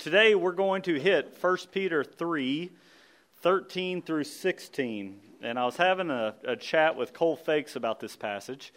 [0.00, 2.70] today we're going to hit 1 Peter 3
[3.42, 5.20] 13 through 16.
[5.42, 8.72] And I was having a, a chat with Cole Fakes about this passage.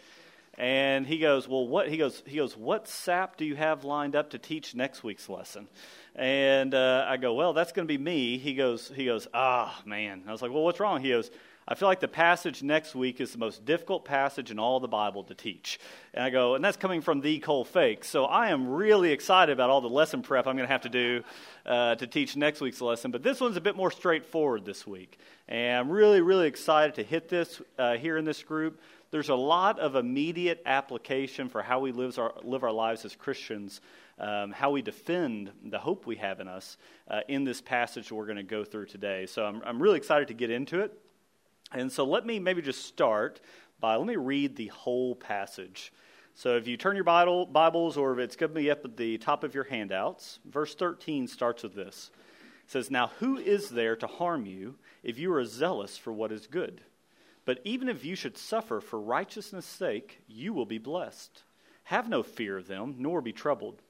[0.56, 1.88] And he goes, Well, what?
[1.88, 5.28] He goes, he goes, What sap do you have lined up to teach next week's
[5.28, 5.66] lesson?
[6.14, 8.38] And uh, I go, Well, that's going to be me.
[8.38, 10.22] He goes, he goes, Ah, man.
[10.28, 11.02] I was like, Well, what's wrong?
[11.02, 11.30] He goes,
[11.66, 14.88] I feel like the passage next week is the most difficult passage in all the
[14.88, 15.80] Bible to teach.
[16.12, 18.04] And I go, and that's coming from the Cole Fake.
[18.04, 20.90] So I am really excited about all the lesson prep I'm going to have to
[20.90, 21.22] do
[21.64, 23.10] uh, to teach next week's lesson.
[23.10, 25.18] But this one's a bit more straightforward this week.
[25.48, 28.78] And I'm really, really excited to hit this uh, here in this group.
[29.10, 33.16] There's a lot of immediate application for how we live our, live our lives as
[33.16, 33.80] Christians,
[34.18, 36.76] um, how we defend the hope we have in us
[37.08, 39.24] uh, in this passage we're going to go through today.
[39.24, 41.00] So I'm, I'm really excited to get into it.
[41.74, 43.40] And so let me maybe just start
[43.80, 45.92] by let me read the whole passage.
[46.36, 48.96] So if you turn your Bible, Bibles or if it's going to be up at
[48.96, 52.10] the top of your handouts, verse 13 starts with this.
[52.64, 56.30] It says, Now who is there to harm you if you are zealous for what
[56.30, 56.80] is good?
[57.44, 61.42] But even if you should suffer for righteousness' sake, you will be blessed.
[61.84, 63.82] Have no fear of them, nor be troubled.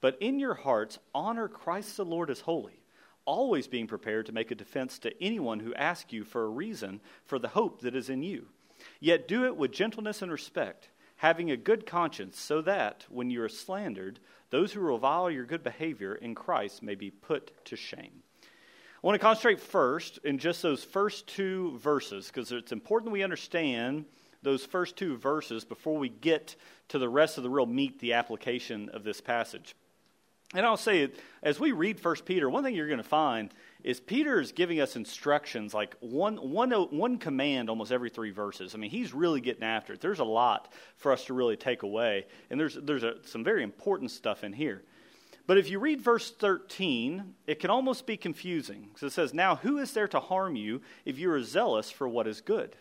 [0.00, 2.81] But in your hearts, honor Christ the Lord as holy
[3.24, 7.00] always being prepared to make a defense to anyone who asks you for a reason
[7.24, 8.46] for the hope that is in you.
[9.00, 13.42] Yet do it with gentleness and respect, having a good conscience, so that, when you
[13.42, 14.18] are slandered,
[14.50, 18.22] those who revile your good behavior in Christ may be put to shame.
[18.42, 23.22] I want to concentrate first in just those first two verses, because it's important we
[23.22, 24.04] understand
[24.42, 26.56] those first two verses before we get
[26.88, 29.76] to the rest of the real meat, the application of this passage.
[30.54, 31.10] And I'll say,
[31.42, 34.80] as we read First Peter, one thing you're going to find is Peter is giving
[34.80, 38.74] us instructions, like one, one, one command almost every three verses.
[38.74, 40.00] I mean, he's really getting after it.
[40.00, 43.62] There's a lot for us to really take away, and there's, there's a, some very
[43.62, 44.82] important stuff in here.
[45.46, 48.90] But if you read verse 13, it can almost be confusing.
[48.96, 52.06] So it says, Now, who is there to harm you if you are zealous for
[52.06, 52.76] what is good?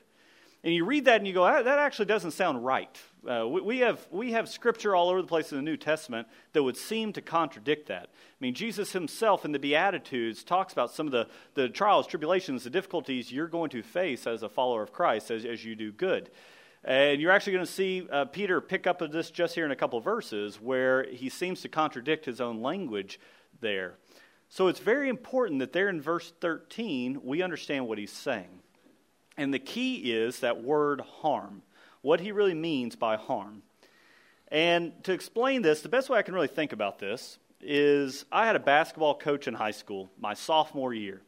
[0.63, 2.99] And you read that and you go, ah, that actually doesn't sound right.
[3.27, 6.27] Uh, we, we, have, we have scripture all over the place in the New Testament
[6.53, 8.09] that would seem to contradict that.
[8.09, 12.63] I mean, Jesus himself in the Beatitudes talks about some of the, the trials, tribulations,
[12.63, 15.91] the difficulties you're going to face as a follower of Christ as, as you do
[15.91, 16.31] good.
[16.83, 19.75] And you're actually going to see uh, Peter pick up this just here in a
[19.75, 23.19] couple verses where he seems to contradict his own language
[23.59, 23.97] there.
[24.49, 28.61] So it's very important that there in verse 13 we understand what he's saying.
[29.37, 31.61] And the key is that word harm,
[32.01, 33.63] what he really means by harm.
[34.49, 38.45] And to explain this, the best way I can really think about this is I
[38.45, 41.21] had a basketball coach in high school my sophomore year.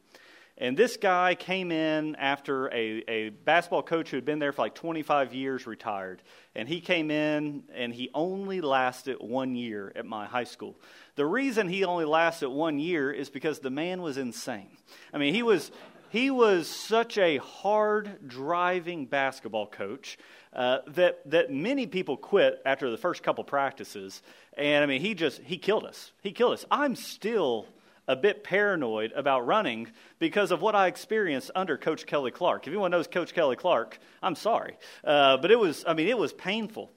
[0.56, 4.62] And this guy came in after a, a basketball coach who had been there for
[4.62, 6.22] like 25 years retired.
[6.54, 10.76] And he came in and he only lasted one year at my high school.
[11.16, 14.76] The reason he only lasted one year is because the man was insane.
[15.12, 15.72] I mean, he was,
[16.10, 20.18] he was such a hard driving basketball coach
[20.54, 24.22] uh, that, that many people quit after the first couple practices.
[24.56, 26.12] And I mean, he just, he killed us.
[26.22, 26.64] He killed us.
[26.70, 27.66] I'm still
[28.06, 29.88] a bit paranoid about running
[30.18, 32.66] because of what I experienced under Coach Kelly Clark.
[32.66, 34.76] If anyone knows Coach Kelly Clark, I'm sorry.
[35.02, 36.90] Uh, but it was, I mean, it was painful.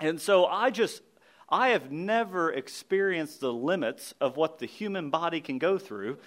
[0.00, 1.02] And so I just,
[1.48, 6.18] I have never experienced the limits of what the human body can go through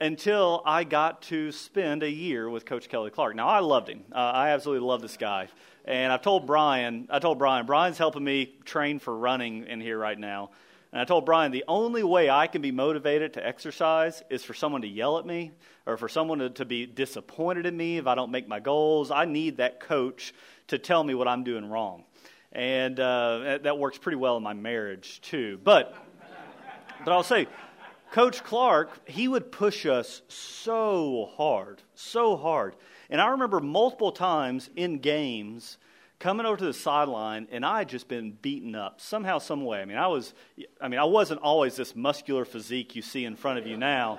[0.00, 3.34] until I got to spend a year with Coach Kelly Clark.
[3.34, 4.04] Now, I loved him.
[4.12, 5.48] Uh, I absolutely love this guy.
[5.84, 9.98] And I've told Brian, I told Brian, Brian's helping me train for running in here
[9.98, 10.50] right now.
[10.92, 14.54] And I told Brian, the only way I can be motivated to exercise is for
[14.54, 15.52] someone to yell at me
[15.84, 19.10] or for someone to, to be disappointed in me if I don't make my goals.
[19.10, 20.34] I need that coach
[20.68, 22.04] to tell me what I'm doing wrong.
[22.52, 25.60] And uh, that works pretty well in my marriage, too.
[25.62, 25.94] But,
[27.04, 27.46] but I'll say,
[28.12, 32.76] Coach Clark, he would push us so hard, so hard.
[33.10, 35.78] And I remember multiple times in games
[36.18, 39.80] coming over to the sideline and I had just been beaten up somehow, some way.
[39.80, 40.34] I mean, I was,
[40.80, 44.18] I mean, I wasn't always this muscular physique you see in front of you now.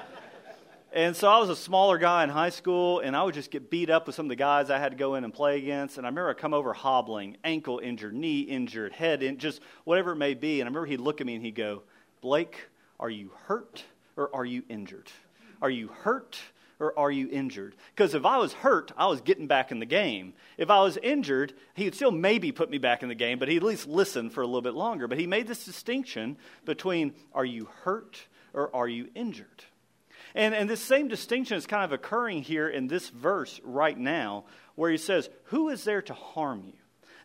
[0.94, 3.70] And so I was a smaller guy in high school, and I would just get
[3.70, 5.98] beat up with some of the guys I had to go in and play against.
[5.98, 10.14] And I remember I come over hobbling, ankle injured, knee injured, head in, just whatever
[10.14, 10.62] it may be.
[10.62, 11.84] And I remember he'd look at me and he'd go,
[12.22, 12.70] Blake,
[13.00, 13.84] are you hurt
[14.16, 15.12] or are you injured?
[15.62, 16.40] Are you hurt
[16.80, 17.76] or are you injured?
[17.96, 20.34] Because if I was hurt, I was getting back in the game.
[20.58, 23.48] If I was injured, he would still maybe put me back in the game, but
[23.48, 25.08] he'd at least listen for a little bit longer.
[25.08, 28.20] But he made this distinction between are you hurt
[28.54, 29.64] or are you injured?
[30.36, 34.46] And, and this same distinction is kind of occurring here in this verse right now,
[34.76, 36.74] where he says, Who is there to harm you?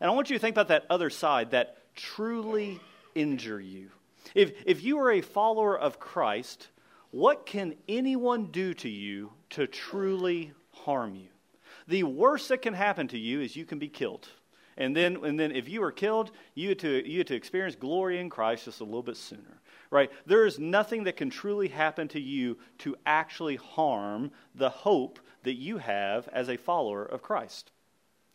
[0.01, 2.81] And I want you to think about that other side, that truly
[3.15, 3.91] injure you.
[4.35, 6.69] If, if you are a follower of Christ,
[7.13, 11.29] What can anyone do to you to truly harm you?
[11.87, 14.29] The worst that can happen to you is you can be killed.
[14.79, 17.77] And then, and then if you are killed, you had, to, you had to experience
[17.77, 19.61] glory in Christ just a little bit sooner.
[19.91, 20.11] Right?
[20.25, 25.57] There is nothing that can truly happen to you to actually harm the hope that
[25.57, 27.73] you have as a follower of Christ.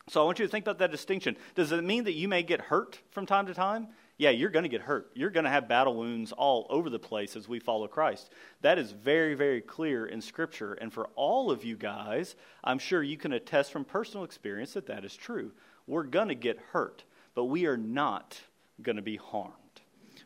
[0.08, 1.36] So I want you to think about that distinction.
[1.56, 3.88] Does it mean that you may get hurt from time to time?
[4.18, 5.12] Yeah, you're going to get hurt.
[5.14, 8.30] You're going to have battle wounds all over the place as we follow Christ.
[8.62, 10.74] That is very, very clear in Scripture.
[10.74, 12.34] And for all of you guys,
[12.64, 15.52] I'm sure you can attest from personal experience that that is true.
[15.86, 17.04] We're going to get hurt,
[17.36, 18.40] but we are not
[18.82, 19.54] going to be harmed.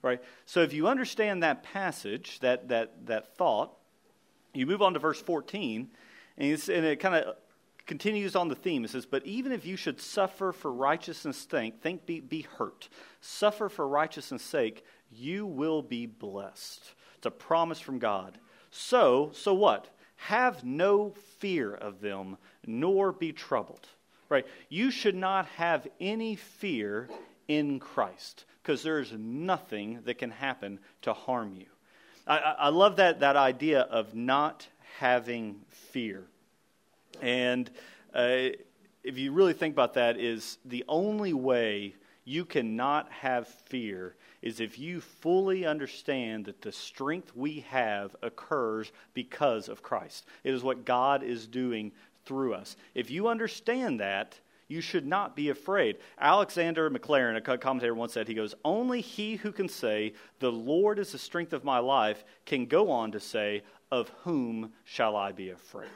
[0.01, 0.23] Right?
[0.47, 3.77] So if you understand that passage, that, that, that thought,
[4.55, 5.89] you move on to verse 14,
[6.39, 7.37] and, and it kind of
[7.87, 8.85] continues on the theme.
[8.85, 12.89] It says, But even if you should suffer for righteousness' sake, think be, be hurt.
[13.21, 16.93] Suffer for righteousness' sake, you will be blessed.
[17.17, 18.39] It's a promise from God.
[18.71, 19.89] So, so what?
[20.17, 22.37] Have no fear of them,
[22.67, 23.89] nor be troubled.
[24.29, 24.47] Right?
[24.69, 27.09] You should not have any fear
[27.49, 31.67] in Christ, because there's nothing that can happen to harm you.
[32.27, 34.67] I, I love that, that idea of not
[34.99, 36.25] having fear.
[37.21, 37.71] And
[38.15, 38.51] uh,
[39.03, 41.95] if you really think about that, is the only way
[42.25, 48.93] you cannot have fear is if you fully understand that the strength we have occurs
[49.15, 50.27] because of Christ.
[50.45, 51.93] It is what God is doing
[52.25, 52.77] through us.
[52.95, 54.39] If you understand that,
[54.69, 55.99] you should not be afraid.
[56.19, 60.99] Alexander Maclaren, a commentator, once said, he goes, Only he who can say, The Lord
[60.99, 65.33] is the strength of my life, can go on to say, Of whom shall I
[65.33, 65.91] be afraid?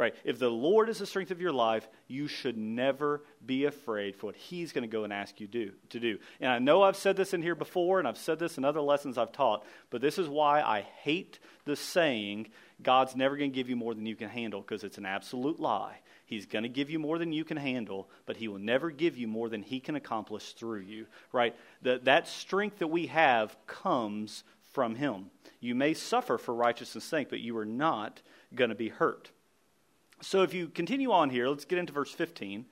[0.00, 0.14] Right?
[0.24, 4.28] If the Lord is the strength of your life, you should never be afraid for
[4.28, 6.16] what He's going to go and ask you do, to do.
[6.40, 8.80] And I know I've said this in here before, and I've said this in other
[8.80, 12.48] lessons I've taught, but this is why I hate the saying,
[12.82, 15.60] God's never going to give you more than you can handle, because it's an absolute
[15.60, 15.98] lie.
[16.24, 19.18] He's going to give you more than you can handle, but He will never give
[19.18, 21.08] you more than He can accomplish through you.
[21.30, 21.54] Right?
[21.82, 25.26] The, that strength that we have comes from Him.
[25.60, 28.22] You may suffer for righteousness' sake, but you are not
[28.54, 29.30] going to be hurt.
[30.22, 32.66] So if you continue on here, let's get into verse 15.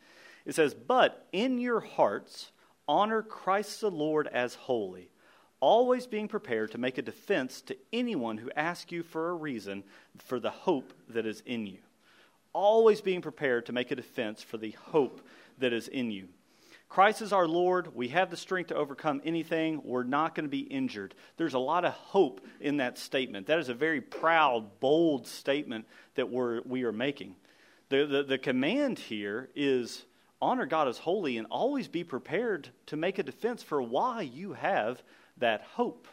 [0.45, 2.53] It says, But in your hearts
[2.87, 5.11] honor Christ the Lord as holy,
[5.61, 9.85] always being prepared to make a defense to anyone who asks you for a reason
[10.19, 11.79] for the hope that is in you.
[12.53, 15.21] Always being prepared to make a defense for the hope
[15.59, 16.29] that is in you.
[16.89, 17.95] Christ is our Lord.
[17.95, 19.83] We have the strength to overcome anything.
[19.85, 21.15] We're not going to be injured.
[21.37, 23.47] There's a lot of hope in that statement.
[23.47, 27.37] That is a very proud, bold statement that we're, we are making.
[27.91, 30.05] The, the, the command here is
[30.41, 34.55] honor God as holy and always be prepared to make a defense for why you
[34.55, 35.03] have
[35.37, 36.09] that hope.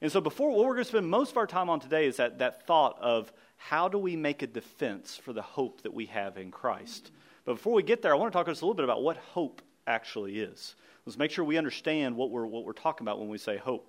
[0.00, 2.16] And so, before what we're going to spend most of our time on today is
[2.16, 6.06] that, that thought of how do we make a defense for the hope that we
[6.06, 7.12] have in Christ.
[7.44, 9.02] But before we get there, I want to talk to us a little bit about
[9.04, 10.74] what hope actually is.
[11.06, 13.88] Let's make sure we understand what we're, what we're talking about when we say hope.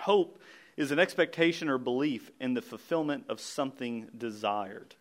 [0.00, 0.40] Hope
[0.76, 4.94] is an expectation or belief in the fulfillment of something desired.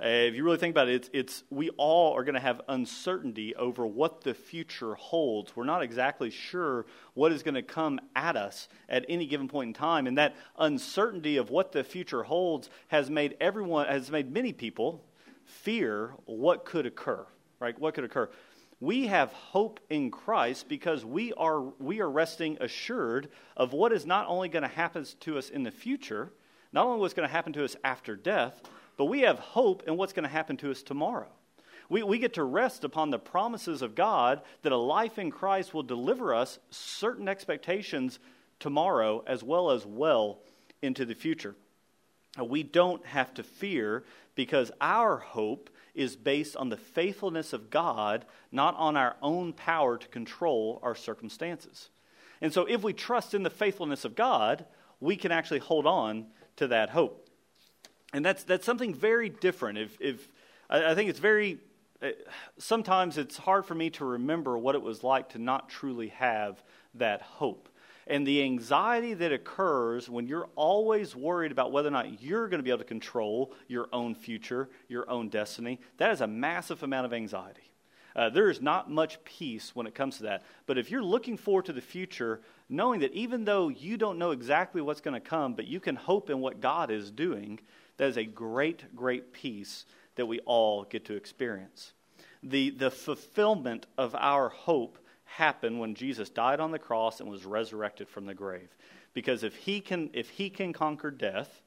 [0.00, 2.60] Uh, if you really think about it, it's, it's we all are going to have
[2.68, 5.56] uncertainty over what the future holds.
[5.56, 9.68] We're not exactly sure what is going to come at us at any given point
[9.68, 14.32] in time, and that uncertainty of what the future holds has made everyone, has made
[14.32, 15.04] many people
[15.44, 17.26] fear what could occur.
[17.58, 17.76] Right?
[17.76, 18.30] What could occur?
[18.80, 24.06] We have hope in Christ because we are, we are resting assured of what is
[24.06, 26.32] not only going to happen to us in the future,
[26.72, 28.60] not only what's going to happen to us after death,
[28.96, 31.28] but we have hope in what's going to happen to us tomorrow.
[31.88, 35.74] We, we get to rest upon the promises of God that a life in Christ
[35.74, 38.18] will deliver us certain expectations
[38.60, 40.38] tomorrow as well as well
[40.82, 41.56] into the future.
[42.40, 44.04] We don't have to fear
[44.34, 49.98] because our hope is based on the faithfulness of God, not on our own power
[49.98, 51.90] to control our circumstances.
[52.40, 54.64] And so, if we trust in the faithfulness of God,
[55.00, 56.26] we can actually hold on
[56.56, 57.28] to that hope.
[58.12, 59.78] And that's, that's something very different.
[59.78, 60.28] If, if,
[60.70, 61.58] I, think it's very,
[62.00, 62.10] uh,
[62.58, 66.62] sometimes it's hard for me to remember what it was like to not truly have
[66.94, 67.68] that hope
[68.08, 72.58] and the anxiety that occurs when you're always worried about whether or not you're going
[72.58, 76.82] to be able to control your own future, your own destiny, that is a massive
[76.82, 77.68] amount of anxiety.
[78.16, 80.42] Uh, there is not much peace when it comes to that.
[80.66, 84.32] But if you're looking forward to the future, knowing that even though you don't know
[84.32, 87.60] exactly what's going to come, but you can hope in what God is doing,
[87.98, 89.84] that is a great, great peace
[90.16, 91.92] that we all get to experience.
[92.42, 94.98] The, the fulfillment of our hope
[95.28, 98.68] happen when Jesus died on the cross and was resurrected from the grave.
[99.14, 101.62] Because if he can, if he can conquer death,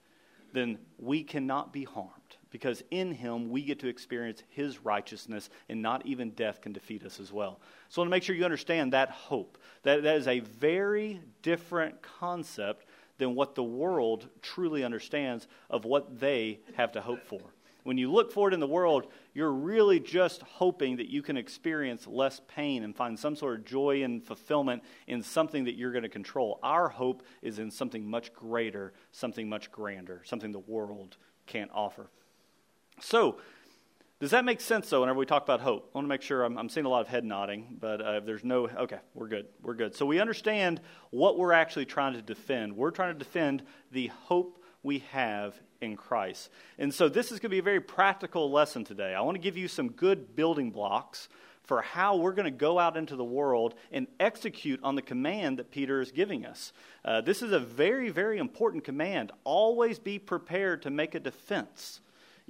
[0.54, 2.12] then we cannot be harmed
[2.50, 7.04] because in him we get to experience his righteousness and not even death can defeat
[7.04, 7.60] us as well.
[7.90, 9.58] So I want to make sure you understand that hope.
[9.84, 12.86] That, that is a very different concept
[13.18, 17.42] than what the world truly understands of what they have to hope for.
[17.84, 22.06] When you look forward in the world, you're really just hoping that you can experience
[22.06, 26.04] less pain and find some sort of joy and fulfillment in something that you're going
[26.04, 26.60] to control.
[26.62, 32.10] Our hope is in something much greater, something much grander, something the world can't offer.
[33.00, 33.38] So,
[34.20, 35.90] does that make sense, though, whenever we talk about hope?
[35.96, 38.12] I want to make sure I'm, I'm seeing a lot of head nodding, but uh,
[38.18, 39.48] if there's no, okay, we're good.
[39.64, 39.96] We're good.
[39.96, 42.76] So, we understand what we're actually trying to defend.
[42.76, 46.50] We're trying to defend the hope we have in Christ.
[46.78, 49.14] And so, this is going to be a very practical lesson today.
[49.14, 51.30] I want to give you some good building blocks
[51.64, 55.60] for how we're going to go out into the world and execute on the command
[55.60, 56.74] that Peter is giving us.
[57.06, 59.32] Uh, this is a very, very important command.
[59.44, 62.02] Always be prepared to make a defense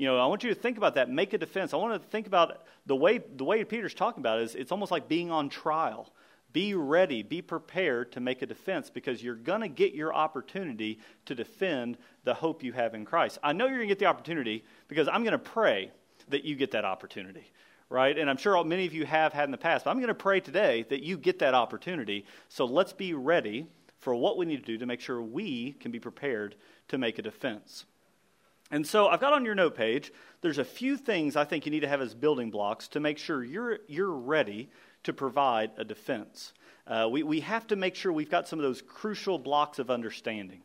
[0.01, 1.09] you know, I want you to think about that.
[1.09, 1.75] Make a defense.
[1.75, 4.71] I want to think about the way the way Peter's talking about it is it's
[4.71, 6.11] almost like being on trial.
[6.53, 10.99] Be ready, be prepared to make a defense because you're going to get your opportunity
[11.25, 13.37] to defend the hope you have in Christ.
[13.41, 15.91] I know you're going to get the opportunity because I'm going to pray
[16.29, 17.51] that you get that opportunity,
[17.89, 18.17] right?
[18.17, 20.13] And I'm sure many of you have had in the past, but I'm going to
[20.13, 22.25] pray today that you get that opportunity.
[22.49, 23.67] So let's be ready
[23.99, 26.55] for what we need to do to make sure we can be prepared
[26.89, 27.85] to make a defense.
[28.71, 31.71] And so I've got on your note page, there's a few things I think you
[31.71, 34.69] need to have as building blocks to make sure you're, you're ready
[35.03, 36.53] to provide a defense.
[36.87, 39.89] Uh, we, we have to make sure we've got some of those crucial blocks of
[39.89, 40.61] understanding.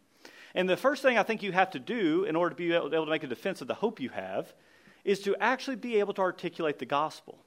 [0.55, 2.95] And the first thing I think you have to do in order to be able,
[2.95, 4.53] able to make a defense of the hope you have
[5.05, 7.39] is to actually be able to articulate the gospel.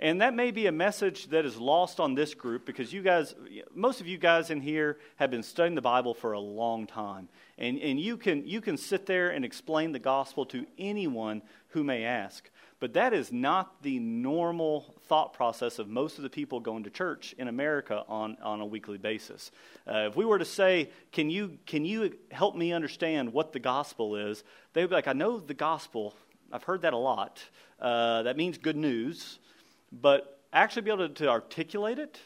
[0.00, 3.34] And that may be a message that is lost on this group because you guys,
[3.74, 7.28] most of you guys in here have been studying the Bible for a long time.
[7.58, 11.82] And, and you, can, you can sit there and explain the gospel to anyone who
[11.82, 12.48] may ask.
[12.80, 16.90] But that is not the normal thought process of most of the people going to
[16.90, 19.50] church in America on, on a weekly basis.
[19.86, 23.58] Uh, if we were to say, can you, can you help me understand what the
[23.58, 24.44] gospel is?
[24.74, 26.14] They would be like, I know the gospel.
[26.52, 27.42] I've heard that a lot.
[27.80, 29.40] Uh, that means good news.
[29.90, 32.20] But actually be able to, to articulate it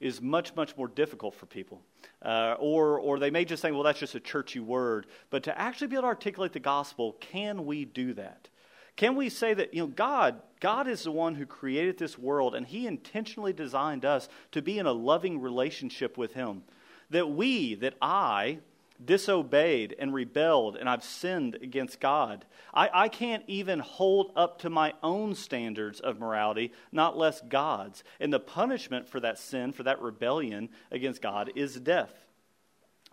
[0.00, 1.80] is much, much more difficult for people.
[2.22, 5.06] Uh, or, or they may just think, well, that's just a churchy word.
[5.30, 8.48] But to actually be able to articulate the gospel, can we do that?
[8.98, 12.56] Can we say that, you know, God, God is the one who created this world
[12.56, 16.64] and He intentionally designed us to be in a loving relationship with Him?
[17.08, 18.58] That we, that I,
[19.04, 22.44] disobeyed and rebelled and I've sinned against God.
[22.74, 28.02] I, I can't even hold up to my own standards of morality, not less God's.
[28.18, 32.26] And the punishment for that sin, for that rebellion against God, is death.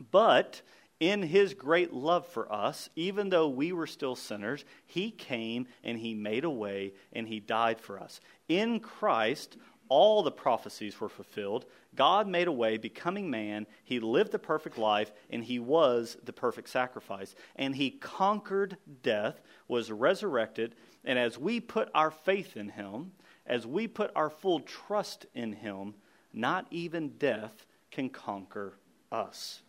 [0.09, 0.63] But
[0.99, 5.97] in his great love for us, even though we were still sinners, he came and
[5.97, 8.21] he made a way and he died for us.
[8.47, 9.57] In Christ,
[9.89, 11.65] all the prophecies were fulfilled.
[11.95, 13.67] God made a way, becoming man.
[13.83, 17.35] He lived the perfect life, and he was the perfect sacrifice.
[17.55, 23.11] And he conquered death, was resurrected, and as we put our faith in him,
[23.45, 25.93] as we put our full trust in him,
[26.33, 28.73] not even death can conquer
[29.11, 29.61] us.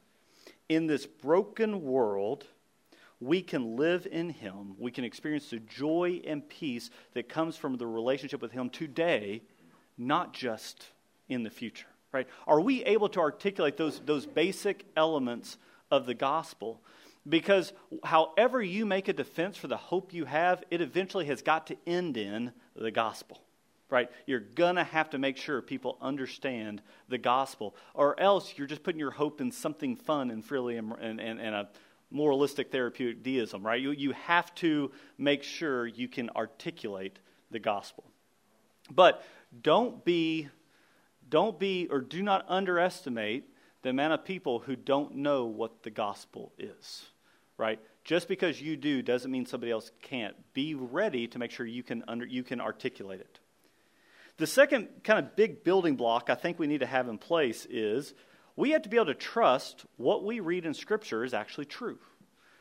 [0.68, 2.46] In this broken world,
[3.20, 4.74] we can live in Him.
[4.78, 9.42] We can experience the joy and peace that comes from the relationship with Him today
[9.98, 10.86] not just
[11.28, 12.28] in the future, right?
[12.46, 15.56] Are we able to articulate those, those basic elements
[15.90, 16.82] of the gospel?
[17.28, 17.72] Because
[18.04, 21.76] however you make a defense for the hope you have, it eventually has got to
[21.86, 23.40] end in the gospel,
[23.90, 24.10] right?
[24.26, 28.82] You're going to have to make sure people understand the gospel, or else you're just
[28.82, 31.68] putting your hope in something fun and freely and, and, and a
[32.10, 33.80] moralistic therapeutic deism, right?
[33.80, 37.18] You, you have to make sure you can articulate
[37.50, 38.04] the gospel.
[38.90, 39.24] But
[39.62, 40.48] don't be,
[41.28, 43.44] don't be, or do not underestimate
[43.82, 47.04] the amount of people who don't know what the gospel is,
[47.56, 47.80] right?
[48.04, 50.36] Just because you do doesn't mean somebody else can't.
[50.54, 53.38] Be ready to make sure you can, under, you can articulate it.
[54.38, 57.66] The second kind of big building block I think we need to have in place
[57.70, 58.12] is
[58.54, 61.98] we have to be able to trust what we read in Scripture is actually true.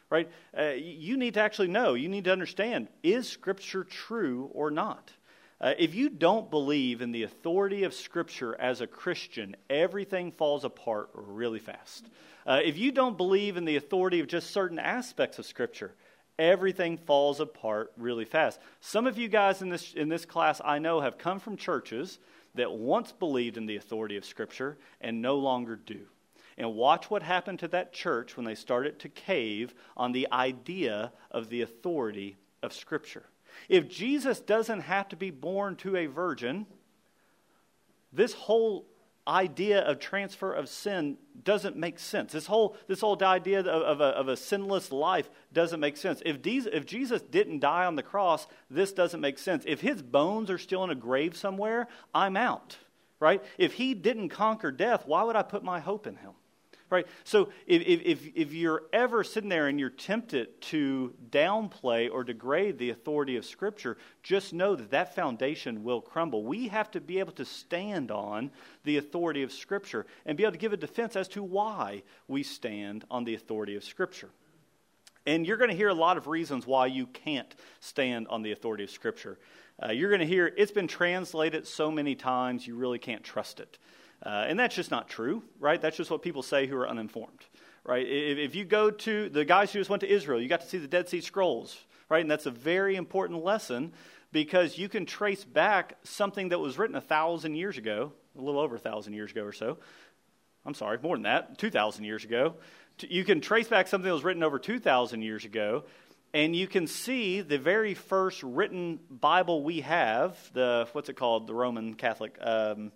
[0.10, 0.30] Right?
[0.58, 5.12] Uh, you need to actually know, you need to understand is Scripture true or not?
[5.60, 10.66] Uh, if you don't believe in the authority of Scripture as a Christian, everything falls
[10.66, 12.06] apart really fast.
[12.46, 15.96] Uh, if you don't believe in the authority of just certain aspects of Scripture,
[16.38, 18.60] everything falls apart really fast.
[18.82, 22.20] Some of you guys in this, in this class I know have come from churches
[22.56, 26.02] that once believed in the authority of Scripture and no longer do.
[26.58, 31.12] And watch what happened to that church when they started to cave on the idea
[31.32, 33.26] of the authority of Scripture.
[33.68, 36.66] If Jesus doesn't have to be born to a virgin,
[38.14, 38.86] this whole
[39.28, 42.32] idea of transfer of sin doesn't make sense.
[42.32, 46.22] This whole, this whole idea of, of, a, of a sinless life doesn't make sense.
[46.26, 49.64] If, these, if Jesus didn't die on the cross, this doesn't make sense.
[49.68, 52.78] If his bones are still in a grave somewhere, I'm out,
[53.20, 53.44] right?
[53.58, 56.32] If he didn't conquer death, why would I put my hope in him?
[56.96, 57.08] Right?
[57.26, 62.78] So if, if, if you're ever sitting there and you're tempted to downplay or degrade
[62.78, 66.46] the authority of Scripture, just know that that foundation will crumble.
[66.46, 68.50] We have to be able to stand on
[68.86, 72.44] the authority of Scripture and be able to give a defense as to why we
[72.44, 74.30] stand on the authority of Scripture.
[75.26, 78.54] And you're going to hear a lot of reasons why you can't stand on the
[78.54, 79.38] authority of Scripture.
[79.84, 83.60] Uh, you're going to hear it's been translated so many times you really can't trust
[83.60, 83.78] it.
[84.24, 85.82] Uh, and that's just not true, right?
[85.82, 87.46] That's just what people say who are uninformed,
[87.84, 88.06] right?
[88.06, 90.68] If, if, you go to the guys who just went to Israel, you got to
[90.68, 91.78] see the Dead Sea Scrolls,
[92.10, 92.22] right?
[92.22, 93.94] And that's a very important lesson
[94.32, 98.60] because you can trace back something that was written a thousand years ago, a little
[98.60, 99.78] over a thousand years ago or so.
[100.66, 102.56] I'm sorry, more than that, 2,000 years ago.
[103.00, 105.84] You can trace back something that was written over 2,000 years ago,
[106.34, 111.46] and you can see the very first written Bible we have, the, what's it called,
[111.46, 112.38] the Roman Catholic.
[112.42, 112.92] Um,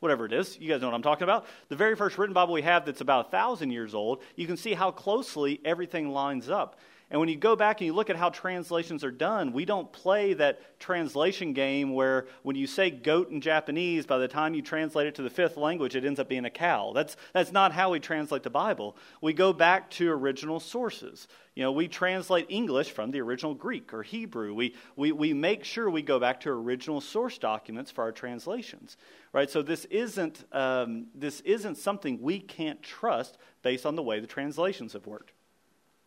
[0.00, 0.58] whatever it is.
[0.58, 1.46] You guys know what I'm talking about.
[1.68, 4.56] The very first written Bible we have that's about a thousand years old, you can
[4.56, 6.78] see how closely everything lines up.
[7.10, 9.90] And when you go back and you look at how translations are done, we don't
[9.90, 14.60] play that translation game where when you say goat in Japanese, by the time you
[14.60, 16.92] translate it to the fifth language, it ends up being a cow.
[16.94, 18.94] That's, that's not how we translate the Bible.
[19.22, 21.28] We go back to original sources.
[21.54, 24.52] You know, we translate English from the original Greek or Hebrew.
[24.52, 28.98] We, we, we make sure we go back to original source documents for our translations.
[29.32, 29.48] Right?
[29.48, 34.26] So this isn't, um, this isn't something we can't trust based on the way the
[34.26, 35.32] translations have worked.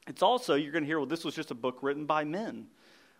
[0.07, 2.67] It's also, you're going to hear, well, this was just a book written by men.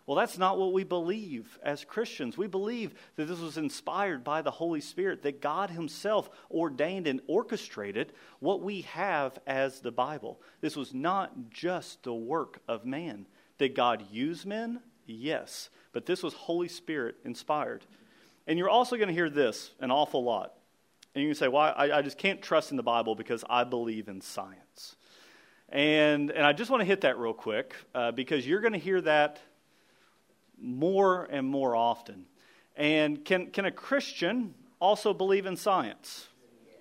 [0.04, 2.36] Well, that's not what we believe as Christians.
[2.36, 7.20] We believe that this was inspired by the Holy Spirit, that God Himself ordained and
[7.28, 10.40] orchestrated what we have as the Bible.
[10.60, 13.26] This was not just the work of man.
[13.58, 14.80] Did God use men?
[15.06, 15.70] Yes.
[15.92, 17.86] But this was Holy Spirit inspired.
[18.48, 20.54] And you're also going to hear this an awful lot.
[21.14, 23.62] And you can say, well, I, I just can't trust in the Bible because I
[23.62, 24.96] believe in science.
[25.72, 28.78] And, and I just want to hit that real quick uh, because you're going to
[28.78, 29.40] hear that
[30.60, 32.26] more and more often.
[32.76, 36.28] And can, can a Christian also believe in science?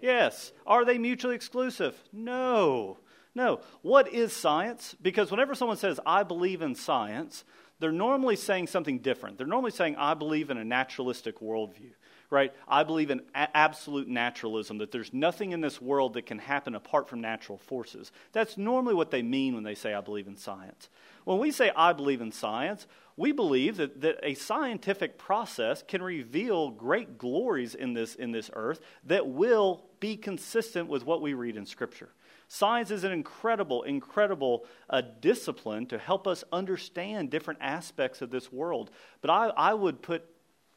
[0.01, 0.51] Yes.
[0.67, 1.95] Are they mutually exclusive?
[2.12, 2.97] No.
[3.34, 3.62] No.
[3.82, 4.93] What is science?
[5.01, 7.45] Because whenever someone says, I believe in science,
[7.80, 9.38] they're normally saying something different.
[9.38, 11.93] They're normally saying, I believe in a naturalistic worldview
[12.32, 12.54] right?
[12.67, 16.74] I believe in a- absolute naturalism, that there's nothing in this world that can happen
[16.74, 18.12] apart from natural forces.
[18.32, 20.89] That's normally what they mean when they say, I believe in science.
[21.26, 26.02] When we say, I believe in science, we believe that, that a scientific process can
[26.02, 31.34] reveal great glories in this, in this earth that will be consistent with what we
[31.34, 32.10] read in Scripture.
[32.48, 38.52] Science is an incredible, incredible uh, discipline to help us understand different aspects of this
[38.52, 38.91] world.
[39.22, 40.26] But I, I would put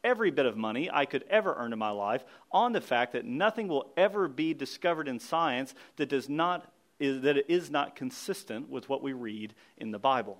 [0.05, 3.25] every bit of money I could ever earn in my life on the fact that
[3.25, 7.95] nothing will ever be discovered in science that does not is, that it is not
[7.95, 10.37] consistent with what we read in the Bible.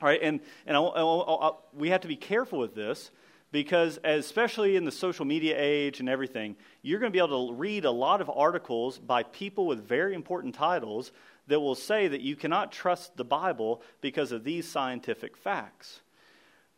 [0.00, 3.10] All right, and, and I, I, I, we have to be careful with this
[3.52, 7.54] because, especially in the social media age and everything, you're going to be able to
[7.54, 11.12] read a lot of articles by people with very important titles
[11.46, 16.00] that will say that you cannot trust the Bible because of these scientific facts.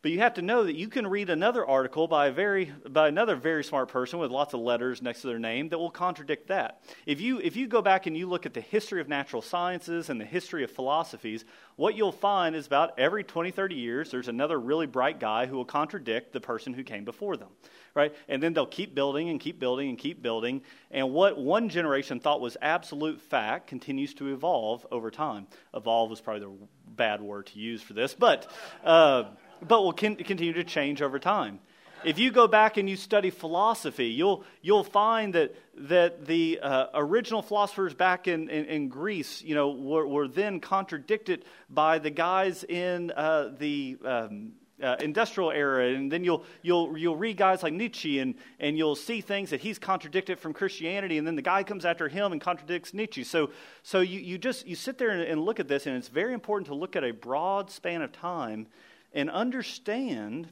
[0.01, 3.07] But you have to know that you can read another article by, a very, by
[3.07, 6.47] another very smart person with lots of letters next to their name that will contradict
[6.47, 6.81] that.
[7.05, 10.09] If you, if you go back and you look at the history of natural sciences
[10.09, 14.27] and the history of philosophies, what you'll find is about every 20, 30 years, there's
[14.27, 17.49] another really bright guy who will contradict the person who came before them.
[17.93, 18.15] Right?
[18.27, 20.63] And then they'll keep building and keep building and keep building.
[20.89, 25.45] And what one generation thought was absolute fact continues to evolve over time.
[25.75, 28.51] Evolve is probably the bad word to use for this, but.
[28.83, 29.25] Uh,
[29.61, 31.59] but will continue to change over time.
[32.03, 36.87] If you go back and you study philosophy, you'll, you'll find that, that the uh,
[36.95, 42.09] original philosophers back in, in, in, Greece you know, were, were then contradicted by the
[42.09, 45.89] guys in uh, the um, uh, industrial era.
[45.89, 49.61] And then you'll, you'll, you'll read guys like Nietzsche and, and you'll see things that
[49.61, 51.19] he's contradicted from Christianity.
[51.19, 53.23] And then the guy comes after him and contradicts Nietzsche.
[53.23, 53.51] So,
[53.83, 56.33] so you, you just you sit there and, and look at this, and it's very
[56.33, 58.65] important to look at a broad span of time
[59.13, 60.49] and understand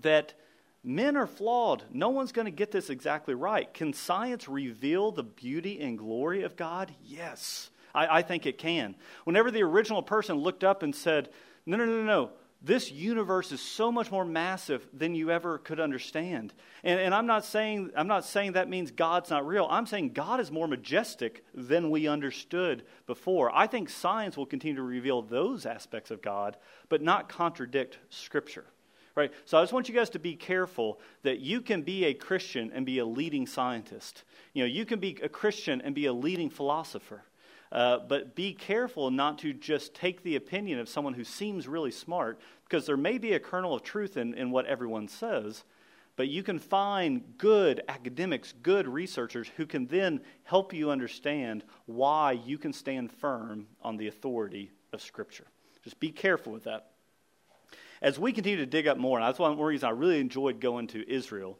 [0.00, 0.34] that
[0.84, 1.84] Men are flawed.
[1.92, 3.72] No one's going to get this exactly right.
[3.72, 6.92] Can science reveal the beauty and glory of God?
[7.04, 8.96] Yes, I, I think it can.
[9.24, 11.28] Whenever the original person looked up and said,
[11.66, 12.30] No, no, no, no,
[12.64, 16.54] this universe is so much more massive than you ever could understand.
[16.84, 19.66] And, and, I'm, not saying, I'm not saying that means God's not real.
[19.68, 23.54] I'm saying God is more majestic than we understood before.
[23.54, 26.56] I think science will continue to reveal those aspects of God,
[26.88, 28.66] but not contradict Scripture
[29.14, 29.30] right?
[29.44, 32.70] So I just want you guys to be careful that you can be a Christian
[32.72, 34.24] and be a leading scientist.
[34.54, 37.22] You know, you can be a Christian and be a leading philosopher.
[37.72, 41.90] Uh, but be careful not to just take the opinion of someone who seems really
[41.90, 45.64] smart, because there may be a kernel of truth in, in what everyone says,
[46.16, 52.32] but you can find good academics, good researchers who can then help you understand why
[52.32, 55.46] you can stand firm on the authority of Scripture.
[55.82, 56.90] Just be careful with that
[58.02, 60.88] as we continue to dig up more, and that's one reason I really enjoyed going
[60.88, 61.58] to Israel.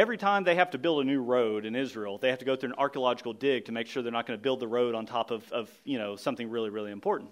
[0.00, 2.56] Every time they have to build a new road in Israel, they have to go
[2.56, 5.04] through an archaeological dig to make sure they're not going to build the road on
[5.04, 7.28] top of, of you know, something really, really important.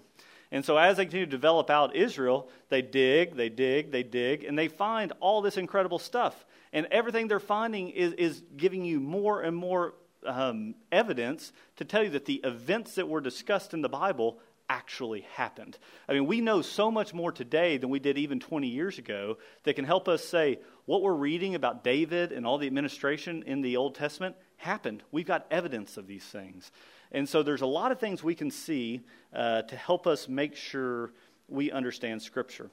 [0.51, 4.43] And so, as they continue to develop out Israel, they dig, they dig, they dig,
[4.43, 6.45] and they find all this incredible stuff.
[6.71, 12.03] And everything they're finding is, is giving you more and more um, evidence to tell
[12.03, 14.37] you that the events that were discussed in the Bible
[14.69, 15.77] actually happened.
[16.07, 19.39] I mean, we know so much more today than we did even 20 years ago
[19.63, 23.61] that can help us say what we're reading about David and all the administration in
[23.61, 25.03] the Old Testament happened.
[25.11, 26.71] We've got evidence of these things.
[27.11, 30.55] And so there's a lot of things we can see uh, to help us make
[30.55, 31.11] sure
[31.47, 32.71] we understand Scripture.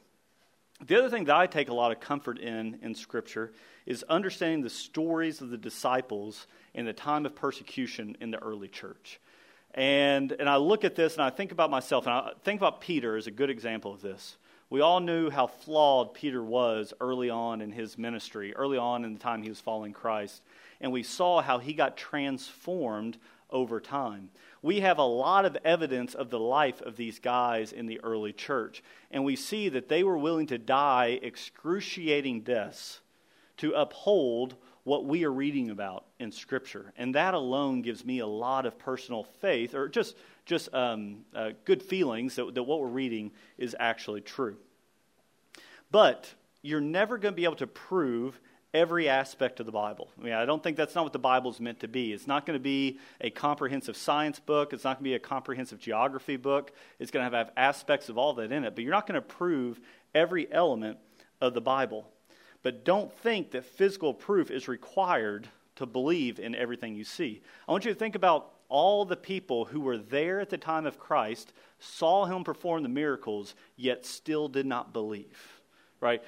[0.86, 3.52] The other thing that I take a lot of comfort in in Scripture
[3.84, 8.68] is understanding the stories of the disciples in the time of persecution in the early
[8.68, 9.20] church.
[9.74, 12.80] And, and I look at this and I think about myself, and I think about
[12.80, 14.38] Peter as a good example of this.
[14.68, 19.12] We all knew how flawed Peter was early on in his ministry, early on in
[19.12, 20.42] the time he was following Christ.
[20.80, 23.16] And we saw how he got transformed
[23.48, 24.30] over time.
[24.62, 28.32] We have a lot of evidence of the life of these guys in the early
[28.32, 28.82] church.
[29.12, 33.00] And we see that they were willing to die excruciating deaths
[33.58, 36.92] to uphold what we are reading about in Scripture.
[36.96, 41.50] And that alone gives me a lot of personal faith, or just, just um, uh,
[41.64, 44.56] good feelings that, that what we're reading is actually true.
[45.90, 46.32] But
[46.62, 48.40] you're never going to be able to prove
[48.72, 50.10] every aspect of the Bible.
[50.18, 52.12] I mean, I don't think that's not what the Bible's meant to be.
[52.12, 54.72] It's not going to be a comprehensive science book.
[54.72, 56.72] It's not going to be a comprehensive geography book.
[56.98, 58.74] It's going to have aspects of all that in it.
[58.74, 59.80] But you're not going to prove
[60.14, 60.98] every element
[61.40, 62.08] of the Bible.
[62.62, 67.42] But don't think that physical proof is required to believe in everything you see.
[67.68, 70.86] I want you to think about all the people who were there at the time
[70.86, 75.60] of Christ, saw him perform the miracles, yet still did not believe.
[76.00, 76.22] Right?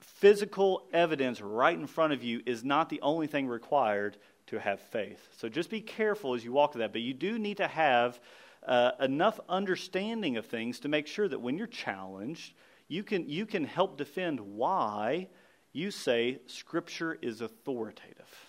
[0.00, 4.80] Physical evidence right in front of you is not the only thing required to have
[4.80, 5.28] faith.
[5.36, 6.92] So just be careful as you walk to that.
[6.92, 8.20] But you do need to have
[8.66, 12.54] uh, enough understanding of things to make sure that when you're challenged,
[12.88, 15.28] you can, you can help defend why
[15.72, 18.45] you say Scripture is authoritative,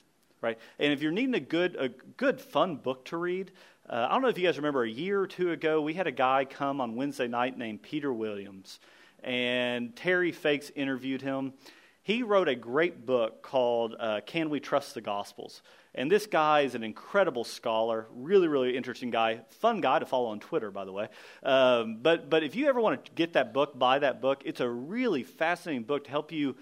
[0.47, 0.59] right?
[0.79, 3.51] And if you're needing a good, a good fun book to read,
[3.89, 6.07] uh, I don't know if you guys remember a year or two ago, we had
[6.07, 8.79] a guy come on Wednesday night named Peter Williams,
[9.23, 11.53] and Terry Fakes interviewed him.
[12.01, 15.61] He wrote a great book called uh, Can We Trust the Gospels?
[15.93, 20.29] And this guy is an incredible scholar, really, really interesting guy, fun guy to follow
[20.29, 21.09] on Twitter, by the way.
[21.43, 24.43] Um, but, but if you ever want to get that book, buy that book.
[24.45, 26.55] It's a really fascinating book to help you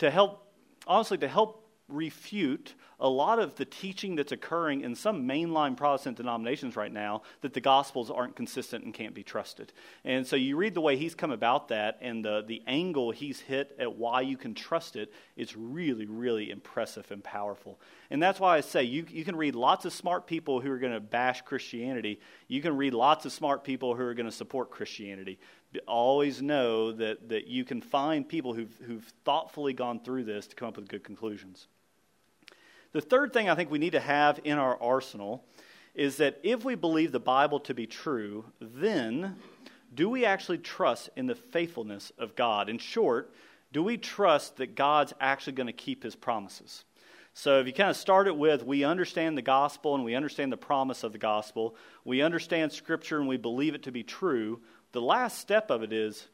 [0.00, 0.46] to help,
[0.86, 6.18] honestly, to help refute a lot of the teaching that's occurring in some mainline Protestant
[6.18, 9.72] denominations right now that the Gospels aren't consistent and can't be trusted.
[10.04, 13.40] And so you read the way he's come about that and the, the angle he's
[13.40, 17.80] hit at why you can trust it, it's really, really impressive and powerful.
[18.10, 20.78] And that's why I say you, you can read lots of smart people who are
[20.78, 22.20] going to bash Christianity.
[22.48, 25.38] You can read lots of smart people who are going to support Christianity.
[25.86, 30.56] Always know that, that you can find people who've, who've thoughtfully gone through this to
[30.56, 31.68] come up with good conclusions.
[32.92, 35.44] The third thing I think we need to have in our arsenal
[35.94, 39.36] is that if we believe the Bible to be true, then
[39.94, 42.68] do we actually trust in the faithfulness of God?
[42.68, 43.32] In short,
[43.72, 46.84] do we trust that God's actually going to keep his promises?
[47.32, 50.52] So, if you kind of start it with, we understand the gospel and we understand
[50.52, 54.60] the promise of the gospel, we understand Scripture and we believe it to be true,
[54.90, 56.28] the last step of it is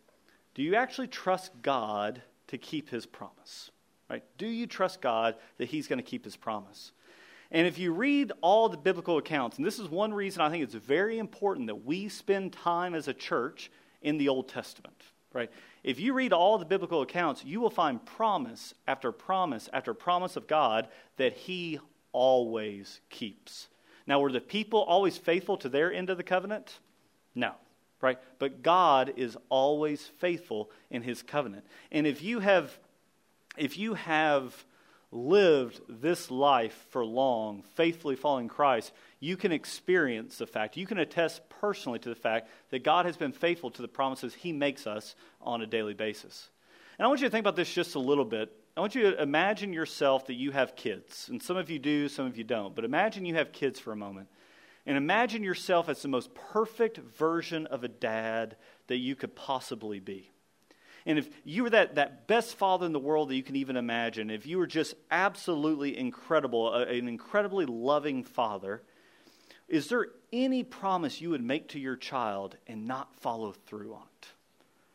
[0.54, 3.70] do you actually trust God to keep his promise?
[4.08, 4.22] Right?
[4.38, 6.92] Do you trust God that He's going to keep His promise?
[7.50, 10.64] And if you read all the biblical accounts, and this is one reason I think
[10.64, 13.70] it's very important that we spend time as a church
[14.02, 15.00] in the Old Testament,
[15.32, 15.50] right?
[15.84, 20.36] If you read all the biblical accounts, you will find promise after promise after promise
[20.36, 21.78] of God that He
[22.12, 23.68] always keeps.
[24.06, 26.78] Now, were the people always faithful to their end of the covenant?
[27.34, 27.52] No,
[28.00, 28.18] right?
[28.38, 31.64] But God is always faithful in His covenant.
[31.92, 32.78] And if you have,
[33.56, 34.64] if you have
[35.12, 40.98] lived this life for long, faithfully following Christ, you can experience the fact, you can
[40.98, 44.86] attest personally to the fact that God has been faithful to the promises He makes
[44.86, 46.48] us on a daily basis.
[46.98, 48.52] And I want you to think about this just a little bit.
[48.76, 51.28] I want you to imagine yourself that you have kids.
[51.30, 52.74] And some of you do, some of you don't.
[52.74, 54.28] But imagine you have kids for a moment.
[54.86, 59.98] And imagine yourself as the most perfect version of a dad that you could possibly
[59.98, 60.30] be.
[61.06, 63.76] And if you were that, that best father in the world that you can even
[63.76, 68.82] imagine, if you were just absolutely incredible, an incredibly loving father,
[69.68, 74.02] is there any promise you would make to your child and not follow through on
[74.02, 74.28] it?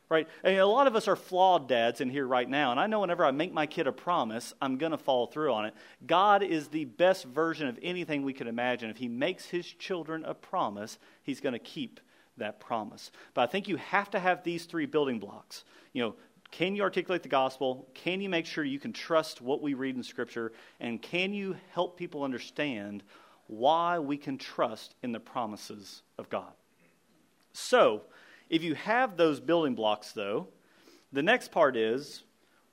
[0.10, 0.28] Right?
[0.44, 3.00] And a lot of us are flawed dads in here right now, and I know
[3.00, 5.74] whenever I make my kid a promise, I'm going to follow through on it.
[6.06, 8.90] God is the best version of anything we could imagine.
[8.90, 12.02] If He makes His children a promise, He's going to keep
[12.42, 13.12] that promise.
[13.34, 15.64] But I think you have to have these three building blocks.
[15.94, 16.16] You know,
[16.52, 17.88] can you articulate the gospel?
[17.94, 20.52] Can you make sure you can trust what we read in Scripture?
[20.80, 23.04] And can you help people understand
[23.48, 26.52] why we can trust in the promises of God?
[27.54, 28.04] So,
[28.50, 30.48] if you have those building blocks, though,
[31.14, 32.24] the next part is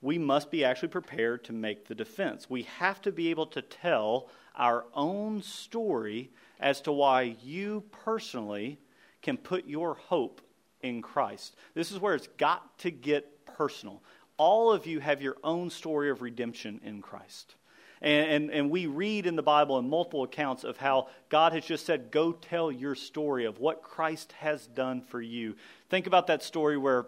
[0.01, 2.49] we must be actually prepared to make the defense.
[2.49, 8.79] We have to be able to tell our own story as to why you personally
[9.21, 10.41] can put your hope
[10.81, 11.55] in Christ.
[11.73, 14.01] This is where it's got to get personal.
[14.37, 17.55] All of you have your own story of redemption in Christ.
[18.01, 21.65] And, and, and, we read in the Bible in multiple accounts of how God has
[21.65, 25.55] just said, Go tell your story of what Christ has done for you.
[25.89, 27.07] Think about that story where,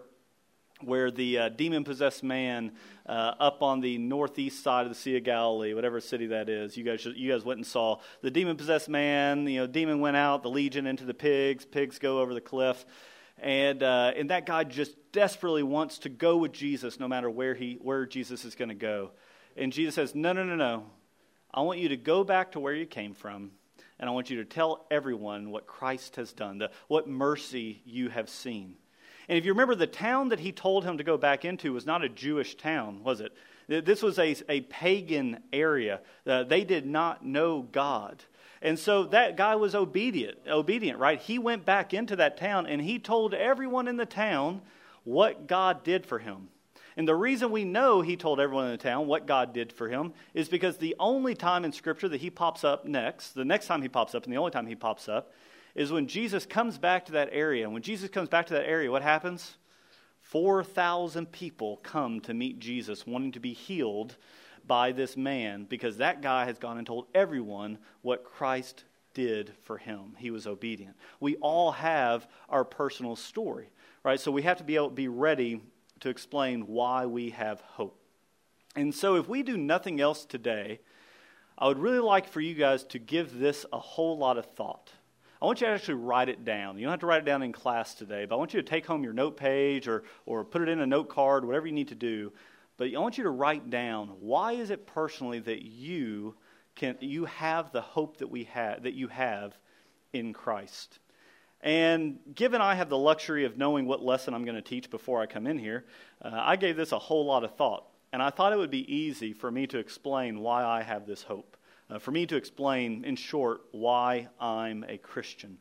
[0.84, 2.72] where the uh, demon possessed man
[3.06, 6.76] uh, up on the northeast side of the Sea of Galilee, whatever city that is,
[6.76, 7.98] you guys, you guys went and saw.
[8.20, 11.98] The demon possessed man, you know, demon went out, the legion into the pigs, pigs
[11.98, 12.84] go over the cliff.
[13.38, 17.54] And, uh, and that guy just desperately wants to go with Jesus no matter where,
[17.54, 19.10] he, where Jesus is going to go.
[19.56, 20.84] And Jesus says, No, no, no, no.
[21.52, 23.50] I want you to go back to where you came from,
[23.98, 28.08] and I want you to tell everyone what Christ has done, the, what mercy you
[28.08, 28.76] have seen.
[29.28, 31.86] And if you remember, the town that he told him to go back into was
[31.86, 33.32] not a Jewish town, was it?
[33.68, 36.00] This was a, a pagan area.
[36.26, 38.22] Uh, they did not know God.
[38.60, 41.20] And so that guy was obedient, obedient, right?
[41.20, 44.62] He went back into that town and he told everyone in the town
[45.04, 46.48] what God did for him.
[46.96, 49.88] And the reason we know he told everyone in the town what God did for
[49.88, 53.66] him is because the only time in Scripture that he pops up next, the next
[53.66, 55.32] time he pops up, and the only time he pops up,
[55.74, 57.64] is when Jesus comes back to that area.
[57.64, 59.56] And when Jesus comes back to that area, what happens?
[60.20, 64.16] 4,000 people come to meet Jesus, wanting to be healed
[64.66, 69.78] by this man because that guy has gone and told everyone what Christ did for
[69.78, 70.14] him.
[70.18, 70.96] He was obedient.
[71.20, 73.70] We all have our personal story,
[74.04, 74.20] right?
[74.20, 75.60] So we have to be able to be ready
[76.00, 77.98] to explain why we have hope.
[78.74, 80.80] And so if we do nothing else today,
[81.58, 84.92] I would really like for you guys to give this a whole lot of thought.
[85.42, 86.78] I want you to actually write it down.
[86.78, 88.68] You don't have to write it down in class today, but I want you to
[88.68, 91.72] take home your note page or, or put it in a note card, whatever you
[91.72, 92.32] need to do.
[92.76, 96.36] But I want you to write down why is it personally that you
[96.76, 99.58] can you have the hope that we have that you have
[100.12, 101.00] in Christ.
[101.60, 105.20] And given I have the luxury of knowing what lesson I'm going to teach before
[105.20, 105.86] I come in here,
[106.24, 107.88] uh, I gave this a whole lot of thought.
[108.12, 111.24] And I thought it would be easy for me to explain why I have this
[111.24, 111.56] hope.
[111.92, 115.58] Uh, for me to explain, in short, why I'm a Christian.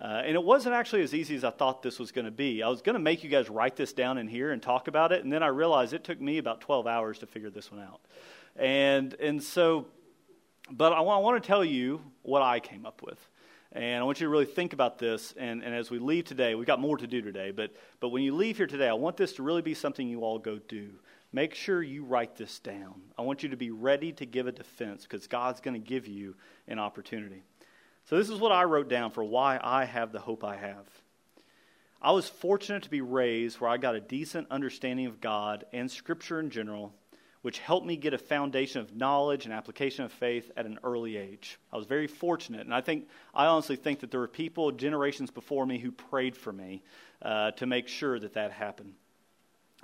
[0.00, 2.64] Uh, and it wasn't actually as easy as I thought this was going to be.
[2.64, 5.12] I was going to make you guys write this down in here and talk about
[5.12, 7.80] it, and then I realized it took me about 12 hours to figure this one
[7.80, 8.00] out.
[8.56, 9.86] And, and so,
[10.68, 13.18] but I want, I want to tell you what I came up with.
[13.70, 15.32] And I want you to really think about this.
[15.36, 18.24] And, and as we leave today, we've got more to do today, but, but when
[18.24, 20.90] you leave here today, I want this to really be something you all go do.
[21.32, 23.02] Make sure you write this down.
[23.18, 26.06] I want you to be ready to give a defense because God's going to give
[26.06, 26.34] you
[26.66, 27.42] an opportunity.
[28.06, 30.86] So, this is what I wrote down for why I have the hope I have.
[32.00, 35.90] I was fortunate to be raised where I got a decent understanding of God and
[35.90, 36.94] Scripture in general,
[37.42, 41.16] which helped me get a foundation of knowledge and application of faith at an early
[41.16, 41.58] age.
[41.72, 45.30] I was very fortunate, and I think I honestly think that there were people generations
[45.30, 46.82] before me who prayed for me
[47.20, 48.94] uh, to make sure that that happened.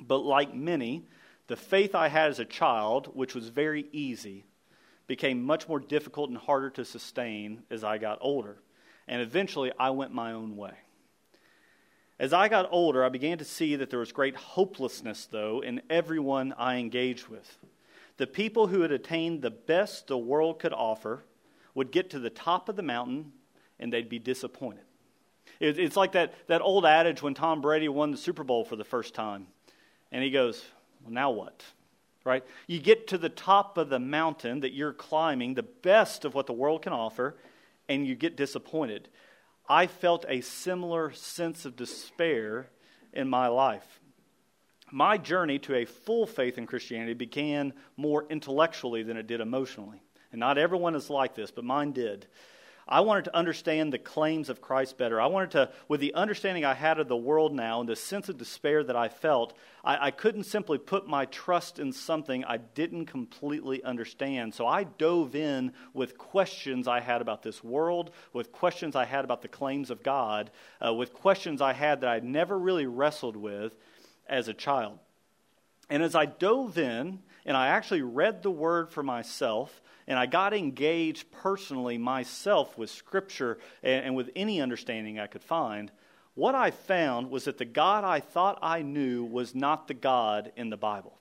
[0.00, 1.04] But like many,
[1.46, 4.44] the faith I had as a child, which was very easy,
[5.06, 8.56] became much more difficult and harder to sustain as I got older.
[9.06, 10.72] And eventually, I went my own way.
[12.18, 15.82] As I got older, I began to see that there was great hopelessness, though, in
[15.90, 17.58] everyone I engaged with.
[18.16, 21.24] The people who had attained the best the world could offer
[21.74, 23.32] would get to the top of the mountain
[23.80, 24.84] and they'd be disappointed.
[25.60, 28.84] It's like that, that old adage when Tom Brady won the Super Bowl for the
[28.84, 29.46] first time.
[30.12, 30.64] And he goes,
[31.04, 31.62] Well, now what?
[32.24, 32.42] Right?
[32.66, 36.46] You get to the top of the mountain that you're climbing, the best of what
[36.46, 37.36] the world can offer,
[37.88, 39.08] and you get disappointed.
[39.68, 42.68] I felt a similar sense of despair
[43.12, 44.00] in my life.
[44.90, 50.02] My journey to a full faith in Christianity began more intellectually than it did emotionally.
[50.32, 52.26] And not everyone is like this, but mine did.
[52.86, 55.18] I wanted to understand the claims of Christ better.
[55.20, 58.28] I wanted to, with the understanding I had of the world now and the sense
[58.28, 62.58] of despair that I felt, I, I, couldn't simply put my trust in something I
[62.58, 64.54] didn't completely understand.
[64.54, 69.24] So I dove in with questions I had about this world, with questions I had
[69.24, 70.50] about the claims of God,
[70.84, 73.74] uh, with questions I had that I'd never really wrestled with
[74.28, 74.98] as a child.
[75.88, 80.26] And as I dove in and I actually read the word for myself, and I
[80.26, 85.90] got engaged personally myself with Scripture and, and with any understanding I could find,
[86.34, 90.52] what I found was that the God I thought I knew was not the God
[90.56, 91.18] in the Bible.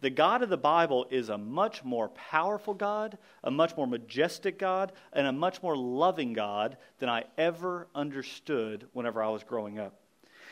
[0.00, 4.58] The God of the Bible is a much more powerful God, a much more majestic
[4.58, 9.78] God, and a much more loving God than I ever understood whenever I was growing
[9.78, 9.94] up.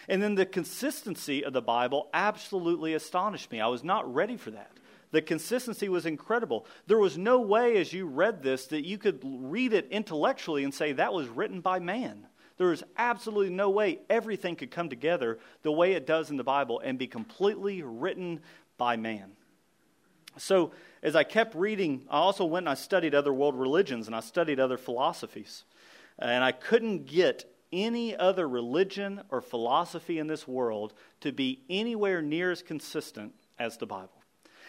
[0.09, 3.61] And then the consistency of the Bible absolutely astonished me.
[3.61, 4.71] I was not ready for that.
[5.17, 6.67] The consistency was incredible.
[6.87, 10.75] There was no way, as you read this, that you could read it intellectually and
[10.75, 12.27] say that was written by man.
[12.59, 16.45] There is absolutely no way everything could come together the way it does in the
[16.45, 18.41] Bible and be completely written
[18.77, 19.33] by man.
[20.37, 24.15] So, as I kept reading, I also went and I studied other world religions and
[24.15, 25.65] I studied other philosophies.
[26.19, 32.21] And I couldn't get any other religion or philosophy in this world to be anywhere
[32.21, 34.11] near as consistent as the Bible.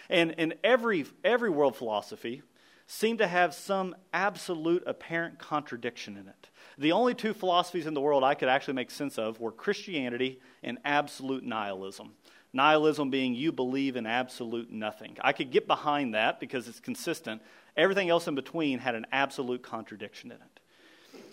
[0.09, 2.41] And, and every, every world philosophy
[2.87, 6.49] seemed to have some absolute apparent contradiction in it.
[6.77, 10.39] The only two philosophies in the world I could actually make sense of were Christianity
[10.63, 12.13] and absolute nihilism.
[12.53, 15.17] Nihilism being you believe in absolute nothing.
[15.21, 17.41] I could get behind that because it's consistent.
[17.75, 20.59] Everything else in between had an absolute contradiction in it.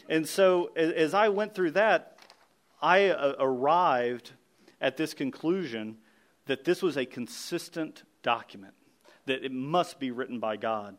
[0.08, 2.18] And so as I went through that,
[2.82, 4.32] I uh, arrived
[4.80, 5.98] at this conclusion
[6.46, 8.74] that this was a consistent document,
[9.26, 10.96] that it must be written by God.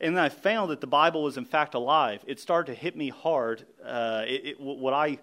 [0.00, 2.22] And then I found that the Bible was in fact alive.
[2.26, 3.64] It started to hit me hard.
[3.82, 5.18] Uh, it, it, what I,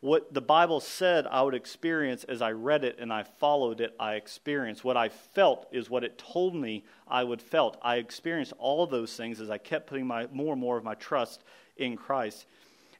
[0.00, 3.94] what the Bible said I would experience as I read it and I followed it,
[4.00, 4.82] I experienced.
[4.82, 7.78] What I felt is what it told me I would felt.
[7.82, 10.94] I experienced all those things as I kept putting my more and more of my
[10.94, 11.44] trust
[11.76, 12.46] in Christ.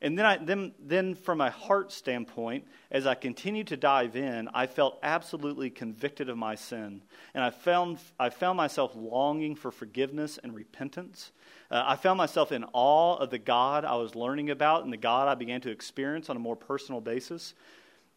[0.00, 4.48] And then, I, then, then, from a heart standpoint, as I continued to dive in,
[4.52, 7.02] I felt absolutely convicted of my sin.
[7.34, 11.32] And I found, I found myself longing for forgiveness and repentance.
[11.70, 14.98] Uh, I found myself in awe of the God I was learning about and the
[14.98, 17.54] God I began to experience on a more personal basis.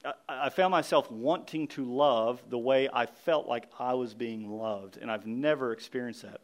[0.03, 4.49] I, I found myself wanting to love the way I felt like I was being
[4.49, 6.41] loved, and I've never experienced that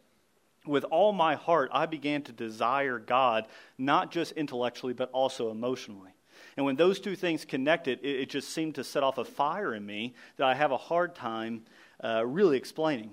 [0.66, 3.48] with all my heart, I began to desire God,
[3.78, 6.12] not just intellectually, but also emotionally.
[6.56, 9.74] And when those two things connected, it, it just seemed to set off a fire
[9.74, 11.64] in me that I have a hard time
[12.04, 13.12] uh, really explaining.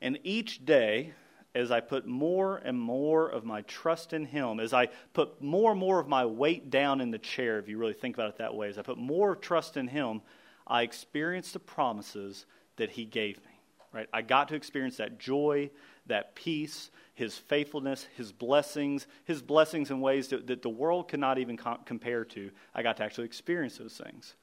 [0.00, 1.12] And each day,
[1.54, 5.70] as I put more and more of my trust in Him, as I put more
[5.70, 8.38] and more of my weight down in the chair, if you really think about it
[8.38, 10.20] that way, as I put more trust in Him,
[10.66, 12.44] I experienced the promises
[12.76, 13.52] that He gave me.
[13.92, 14.08] Right?
[14.12, 15.70] I got to experience that joy,
[16.06, 21.38] that peace, his faithfulness, his blessings, his blessings in ways that, that the world cannot
[21.38, 22.50] even com- compare to.
[22.74, 24.34] I got to actually experience those things.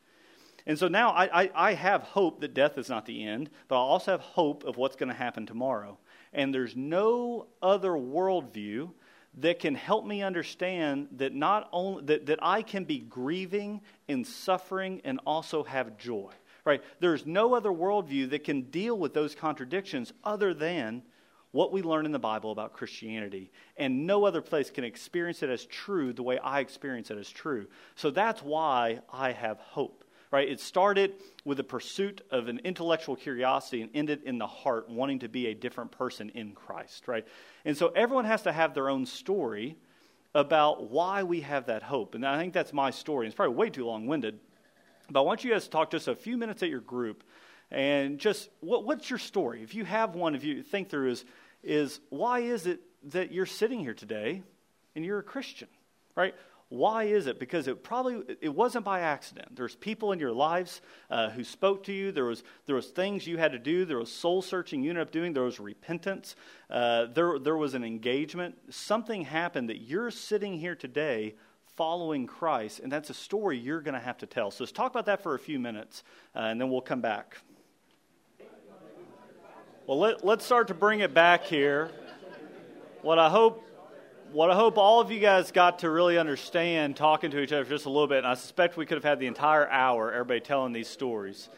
[0.66, 3.76] And so now I, I, I have hope that death is not the end, but
[3.76, 5.98] I also have hope of what's going to happen tomorrow.
[6.32, 8.90] And there's no other worldview
[9.40, 14.26] that can help me understand that not only that, that I can be grieving and
[14.26, 16.32] suffering and also have joy.
[16.66, 16.82] Right?
[17.02, 21.04] There's no other worldview that can deal with those contradictions other than
[21.54, 23.52] what we learn in the Bible about Christianity.
[23.78, 27.30] And no other place can experience it as true the way I experience it as
[27.30, 27.68] true.
[27.96, 30.04] So that's why I have hope.
[30.32, 30.50] Right?
[30.50, 31.14] It started
[31.46, 35.46] with the pursuit of an intellectual curiosity and ended in the heart wanting to be
[35.46, 37.24] a different person in Christ, right?
[37.66, 39.78] And so everyone has to have their own story
[40.34, 42.16] about why we have that hope.
[42.16, 43.28] And I think that's my story.
[43.28, 44.40] It's probably way too long winded.
[45.12, 47.24] But I want you guys to talk just a few minutes at your group
[47.70, 49.62] and just what, what's your story?
[49.62, 51.26] If you have one, if you think through is
[51.64, 54.44] is why is it that you're sitting here today
[54.96, 55.68] and you're a Christian,
[56.16, 56.36] right?
[56.70, 57.40] Why is it?
[57.40, 59.56] Because it probably it wasn't by accident.
[59.56, 62.12] There's people in your lives uh, who spoke to you.
[62.12, 63.86] There was there was things you had to do.
[63.86, 65.34] There was soul searching you ended up doing.
[65.34, 66.36] There was repentance.
[66.72, 68.56] Uh, there there was an engagement.
[68.70, 71.36] Something happened that you're sitting here today
[71.76, 74.50] following Christ, and that's a story you're going to have to tell.
[74.50, 76.04] So let's talk about that for a few minutes,
[76.36, 77.38] uh, and then we'll come back.
[79.86, 81.92] Well, let, let's start to bring it back here.
[83.02, 83.62] What I hope
[84.32, 87.66] what I hope all of you guys got to really understand talking to each other
[87.66, 90.40] just a little bit, and I suspect we could have had the entire hour, everybody
[90.40, 91.50] telling these stories.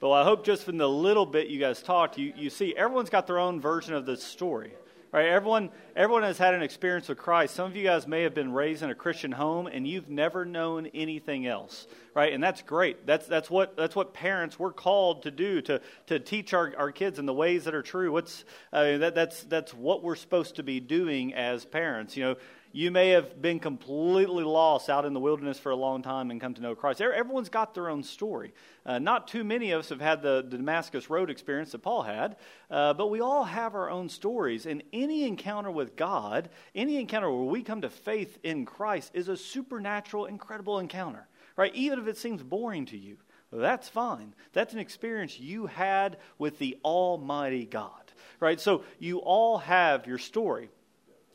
[0.00, 3.10] But I hope just from the little bit you guys talked, you, you see everyone's
[3.10, 4.72] got their own version of the story.
[5.12, 5.28] Right?
[5.28, 7.54] Everyone, everyone has had an experience with Christ.
[7.54, 10.44] Some of you guys may have been raised in a Christian home and you've never
[10.44, 11.86] known anything else.
[12.14, 12.32] Right?
[12.32, 13.06] And that's great.
[13.06, 16.90] That's, that's, what, that's what parents, we're called to do, to, to teach our, our
[16.90, 18.10] kids in the ways that are true.
[18.10, 22.16] What's, uh, that, that's, that's what we're supposed to be doing as parents.
[22.16, 22.36] You know,
[22.76, 26.38] you may have been completely lost out in the wilderness for a long time and
[26.38, 27.00] come to know Christ.
[27.00, 28.52] Everyone's got their own story.
[28.84, 32.02] Uh, not too many of us have had the, the Damascus Road experience that Paul
[32.02, 32.36] had,
[32.70, 34.66] uh, but we all have our own stories.
[34.66, 39.30] And any encounter with God, any encounter where we come to faith in Christ, is
[39.30, 41.74] a supernatural, incredible encounter, right?
[41.74, 43.16] Even if it seems boring to you.
[43.50, 44.34] That's fine.
[44.52, 48.60] That's an experience you had with the Almighty God, right?
[48.60, 50.68] So you all have your story.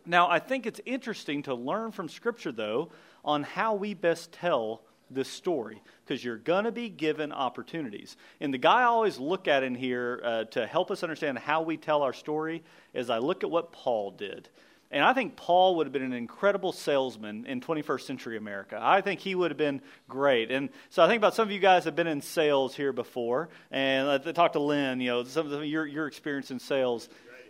[0.06, 2.92] Now, I think it's interesting to learn from Scripture, though,
[3.24, 8.16] on how we best tell this story, because you're going to be given opportunities.
[8.40, 11.62] And the guy I always look at in here uh, to help us understand how
[11.62, 14.50] we tell our story is I look at what Paul did.
[14.90, 18.78] And I think Paul would have been an incredible salesman in 21st century America.
[18.82, 20.52] I think he would have been great.
[20.52, 23.50] And so I think about some of you guys have been in sales here before.
[23.70, 27.08] And I talked to Lynn, you know, some of your, your experience in sales.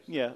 [0.07, 0.31] Yeah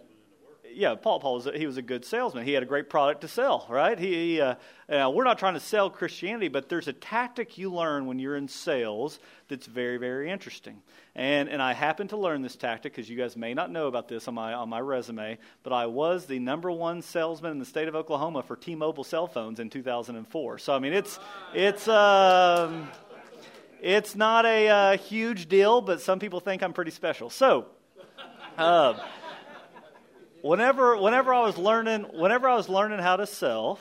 [0.75, 2.45] yeah, Paul, Paul was a, he was a good salesman.
[2.45, 3.97] He had a great product to sell, right?
[3.97, 4.55] He, uh,
[4.87, 8.47] we're not trying to sell Christianity, but there's a tactic you learn when you're in
[8.47, 10.81] sales that's very, very interesting.
[11.15, 14.09] And and I happened to learn this tactic because you guys may not know about
[14.09, 17.65] this on my on my resume, but I was the number one salesman in the
[17.65, 20.57] state of Oklahoma for T-Mobile cell phones in 2004.
[20.59, 21.19] So I mean, it's
[21.53, 21.87] it's.
[21.87, 22.89] Um,
[23.81, 27.29] it's not a uh, huge deal, but some people think I'm pretty special.
[27.29, 27.67] So,
[28.57, 28.95] uh,
[30.45, 33.79] whenever whenever I was learning whenever I was learning how to sell,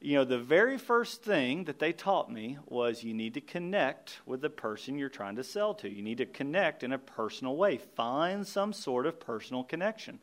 [0.00, 4.20] you know, the very first thing that they taught me was you need to connect
[4.24, 5.90] with the person you're trying to sell to.
[5.90, 7.78] You need to connect in a personal way.
[7.96, 10.20] Find some sort of personal connection.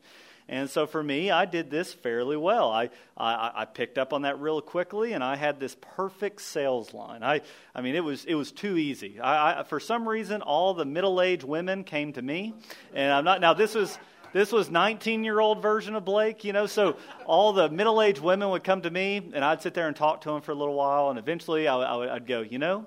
[0.48, 2.70] And so for me, I did this fairly well.
[2.70, 6.94] I, I, I, picked up on that real quickly, and I had this perfect sales
[6.94, 7.24] line.
[7.24, 7.40] I,
[7.74, 9.18] I mean, it was, it was too easy.
[9.18, 12.54] I, I for some reason, all the middle aged women came to me.
[12.94, 13.98] And I'm not, now this was,
[14.36, 16.66] this was 19 year old version of Blake, you know.
[16.66, 19.96] So all the middle aged women would come to me, and I'd sit there and
[19.96, 22.86] talk to them for a little while, and eventually I, I, I'd go, you know,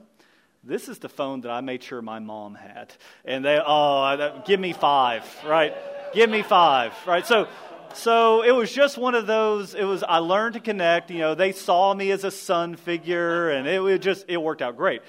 [0.63, 2.93] this is the phone that I made sure my mom had.
[3.23, 5.73] And they, oh, give me five, right?
[6.13, 7.25] Give me five, right?
[7.25, 7.47] So,
[7.93, 9.73] so it was just one of those.
[9.73, 11.11] It was I learned to connect.
[11.11, 14.61] You know, they saw me as a son figure, and it, it just it worked
[14.61, 15.01] out great.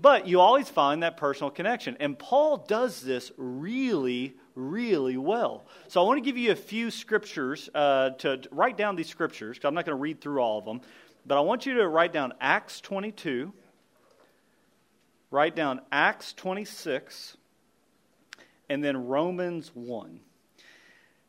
[0.00, 5.66] But you always find that personal connection, and Paul does this really, really well.
[5.88, 9.08] So I want to give you a few scriptures uh, to, to write down these
[9.08, 10.80] scriptures, because I'm not going to read through all of them,
[11.26, 13.52] but I want you to write down Acts 22,
[15.30, 17.36] write down Acts 26,
[18.68, 20.20] and then Romans 1.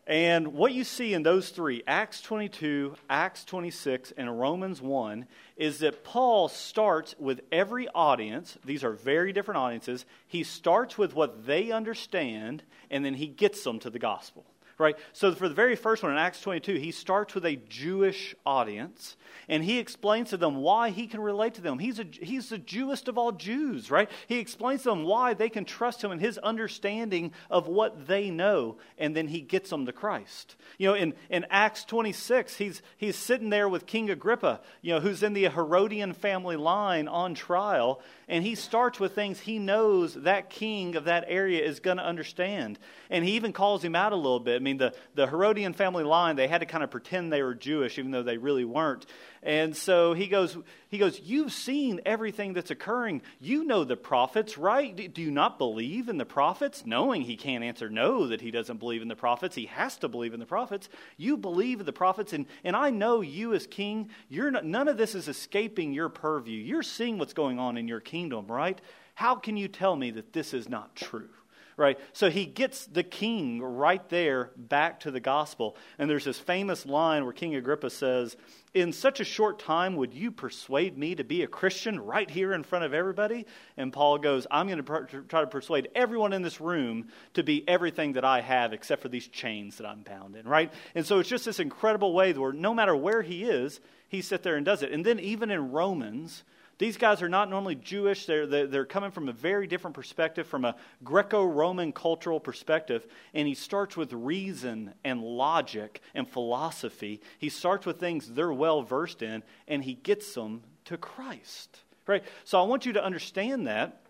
[0.07, 5.25] And what you see in those three, Acts 22, Acts 26, and Romans 1,
[5.57, 8.57] is that Paul starts with every audience.
[8.63, 10.05] These are very different audiences.
[10.27, 14.45] He starts with what they understand, and then he gets them to the gospel
[14.77, 14.95] right?
[15.13, 19.15] So for the very first one in Acts 22, he starts with a Jewish audience
[19.47, 21.79] and he explains to them why he can relate to them.
[21.79, 24.09] He's, a, he's the Jewest of all Jews, right?
[24.27, 28.29] He explains to them why they can trust him and his understanding of what they
[28.29, 30.55] know, and then he gets them to Christ.
[30.77, 34.99] You know, in, in Acts 26, he's, he's sitting there with King Agrippa, you know,
[34.99, 40.15] who's in the Herodian family line on trial, and he starts with things he knows
[40.15, 42.79] that king of that area is going to understand.
[43.09, 44.61] And he even calls him out a little bit.
[44.65, 47.53] I mean, the, the Herodian family line, they had to kind of pretend they were
[47.53, 49.05] Jewish, even though they really weren't.
[49.43, 50.57] And so he goes,
[50.87, 53.21] he goes, You've seen everything that's occurring.
[53.39, 55.13] You know the prophets, right?
[55.13, 56.83] Do you not believe in the prophets?
[56.83, 60.07] Knowing he can't answer no that he doesn't believe in the prophets, he has to
[60.07, 60.89] believe in the prophets.
[61.15, 64.87] You believe in the prophets, and, and I know you as king, you're not, none
[64.87, 66.59] of this is escaping your purview.
[66.59, 68.81] You're seeing what's going on in your kingdom, right?
[69.13, 71.29] How can you tell me that this is not true?
[71.77, 71.99] Right?
[72.13, 75.75] So he gets the king right there back to the gospel.
[75.99, 78.37] And there's this famous line where King Agrippa says,
[78.73, 82.53] In such a short time, would you persuade me to be a Christian right here
[82.53, 83.45] in front of everybody?
[83.75, 87.67] And Paul goes, I'm going to try to persuade everyone in this room to be
[87.67, 90.71] everything that I have except for these chains that I'm bound in, right?
[90.95, 94.43] And so it's just this incredible way where no matter where he is, he sits
[94.43, 94.91] there and does it.
[94.91, 96.43] And then even in Romans,
[96.77, 98.25] these guys are not normally Jewish.
[98.25, 103.07] They're, they're coming from a very different perspective, from a Greco Roman cultural perspective.
[103.33, 107.21] And he starts with reason and logic and philosophy.
[107.39, 111.79] He starts with things they're well versed in, and he gets them to Christ.
[112.07, 112.23] Right?
[112.43, 114.01] So I want you to understand that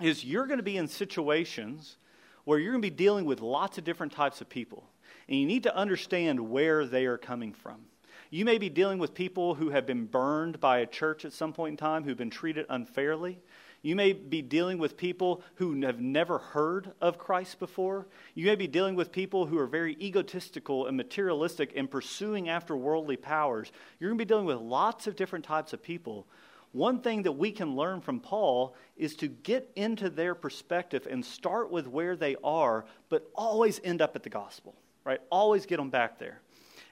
[0.00, 1.96] is you're going to be in situations
[2.44, 4.84] where you're going to be dealing with lots of different types of people.
[5.28, 7.82] And you need to understand where they are coming from.
[8.30, 11.54] You may be dealing with people who have been burned by a church at some
[11.54, 13.40] point in time, who've been treated unfairly.
[13.80, 18.06] You may be dealing with people who have never heard of Christ before.
[18.34, 22.76] You may be dealing with people who are very egotistical and materialistic and pursuing after
[22.76, 23.72] worldly powers.
[23.98, 26.26] You're going to be dealing with lots of different types of people.
[26.72, 31.24] One thing that we can learn from Paul is to get into their perspective and
[31.24, 34.74] start with where they are, but always end up at the gospel,
[35.04, 35.20] right?
[35.30, 36.42] Always get them back there.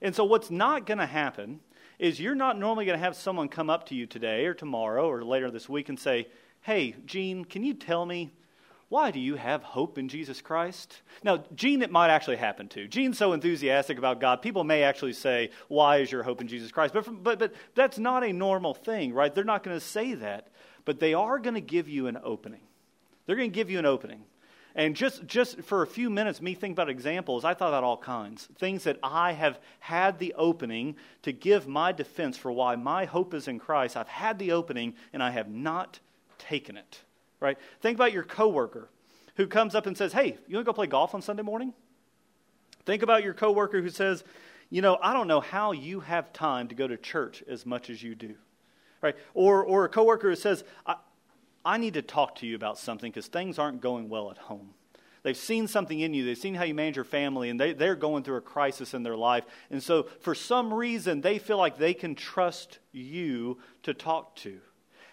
[0.02, 1.60] And so, what's not going to happen
[1.98, 5.08] is you're not normally going to have someone come up to you today or tomorrow
[5.08, 6.28] or later this week and say,
[6.62, 8.30] Hey, Gene, can you tell me
[8.88, 11.02] why do you have hope in Jesus Christ?
[11.24, 12.86] Now, Gene, it might actually happen to.
[12.86, 16.70] Gene's so enthusiastic about God, people may actually say, Why is your hope in Jesus
[16.70, 16.94] Christ?
[16.94, 19.34] But, from, but, but that's not a normal thing, right?
[19.34, 20.48] They're not going to say that.
[20.84, 22.60] But they are going to give you an opening.
[23.26, 24.22] They're going to give you an opening.
[24.76, 27.96] And just, just for a few minutes, me thinking about examples, I thought about all
[27.96, 28.46] kinds.
[28.58, 33.32] Things that I have had the opening to give my defense for why my hope
[33.32, 33.96] is in Christ.
[33.96, 35.98] I've had the opening and I have not
[36.38, 37.00] taken it.
[37.40, 37.56] Right?
[37.80, 38.90] Think about your coworker
[39.36, 41.72] who comes up and says, Hey, you want to go play golf on Sunday morning?
[42.84, 44.24] Think about your coworker who says,
[44.68, 47.88] You know, I don't know how you have time to go to church as much
[47.88, 48.34] as you do.
[49.00, 49.16] Right?
[49.32, 50.96] Or, or a coworker who says, I
[51.76, 54.70] need to talk to you about something because things aren't going well at home.
[55.24, 56.24] They've seen something in you.
[56.24, 59.02] They've seen how you manage your family, and they, they're going through a crisis in
[59.02, 59.44] their life.
[59.70, 64.60] And so, for some reason, they feel like they can trust you to talk to.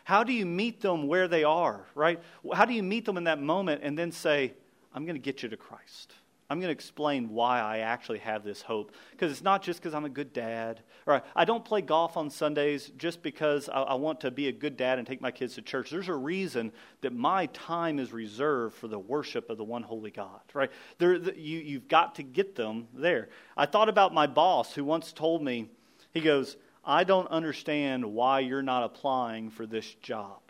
[0.03, 2.21] How do you meet them where they are, right?
[2.53, 4.53] How do you meet them in that moment and then say,
[4.93, 6.13] I'm going to get you to Christ?
[6.49, 8.91] I'm going to explain why I actually have this hope.
[9.11, 12.29] Because it's not just because I'm a good dad, or I don't play golf on
[12.29, 15.55] Sundays just because I, I, want to be a good dad and take my kids
[15.55, 15.89] to church.
[15.89, 16.71] There's a reason
[17.01, 20.71] that my time is reserved for the worship of the one holy God, right?
[20.97, 23.29] There, you, you've got to get them there.
[23.57, 25.69] I thought about my boss who once told me,
[26.13, 30.41] he goes, I don't understand why you're not applying for this job,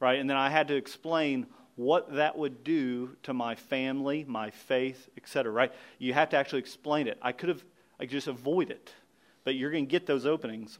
[0.00, 0.18] right?
[0.18, 1.46] And then I had to explain
[1.76, 5.52] what that would do to my family, my faith, etc.
[5.52, 5.72] Right?
[5.98, 7.18] You have to actually explain it.
[7.20, 7.64] I could have
[7.98, 8.92] I could just avoid it,
[9.44, 10.78] but you're going to get those openings.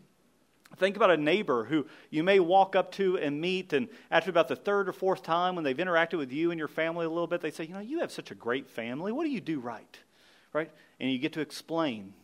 [0.76, 4.49] Think about a neighbor who you may walk up to and meet, and after about
[4.49, 7.28] the third or fourth time, when they've interacted with you and your family a little
[7.28, 9.12] bit, they say, "You know, you have such a great family.
[9.12, 9.99] What do you do right?"
[10.53, 10.70] Right?
[10.99, 12.14] And you get to explain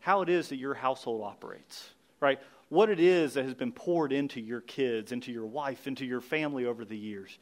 [0.00, 1.90] how it is that your household operates.
[2.20, 2.40] Right?
[2.68, 6.22] What it is that has been poured into your kids, into your wife, into your
[6.22, 7.38] family over the years.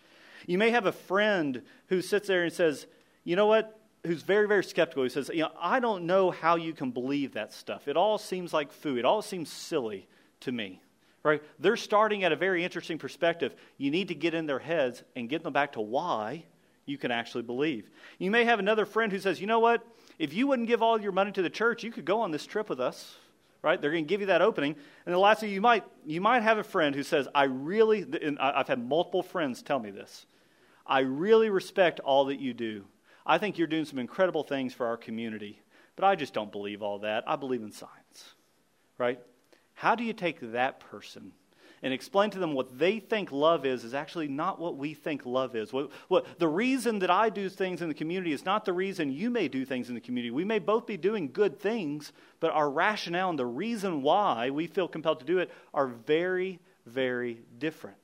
[0.46, 2.86] You may have a friend who sits there and says,
[3.24, 3.78] you know what?
[4.06, 5.02] Who's very, very skeptical.
[5.02, 7.86] He says, you know, I don't know how you can believe that stuff.
[7.88, 8.98] It all seems like food.
[8.98, 10.08] It all seems silly
[10.40, 10.80] to me.
[11.22, 11.42] Right?
[11.58, 13.54] They're starting at a very interesting perspective.
[13.76, 16.44] You need to get in their heads and get them back to why
[16.86, 17.90] you can actually believe.
[18.18, 19.86] You may have another friend who says, you know what?
[20.18, 22.46] If you wouldn't give all your money to the church, you could go on this
[22.46, 23.16] trip with us
[23.62, 23.80] right?
[23.80, 24.76] They're going to give you that opening.
[25.06, 28.06] And the last thing you might, you might have a friend who says, I really,
[28.38, 30.26] I've had multiple friends tell me this,
[30.86, 32.84] I really respect all that you do.
[33.26, 35.60] I think you're doing some incredible things for our community,
[35.94, 37.24] but I just don't believe all that.
[37.26, 38.34] I believe in science,
[38.98, 39.20] right?
[39.74, 41.32] How do you take that person
[41.82, 45.24] and explain to them what they think love is is actually not what we think
[45.24, 45.72] love is.
[45.72, 49.12] What, what, the reason that I do things in the community is not the reason
[49.12, 50.30] you may do things in the community.
[50.30, 54.66] We may both be doing good things, but our rationale and the reason why we
[54.66, 57.96] feel compelled to do it are very, very different.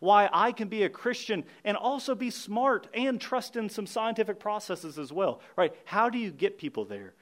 [0.00, 4.38] Why I can be a Christian and also be smart and trust in some scientific
[4.38, 5.40] processes as well.
[5.56, 5.74] Right?
[5.86, 7.14] How do you get people there?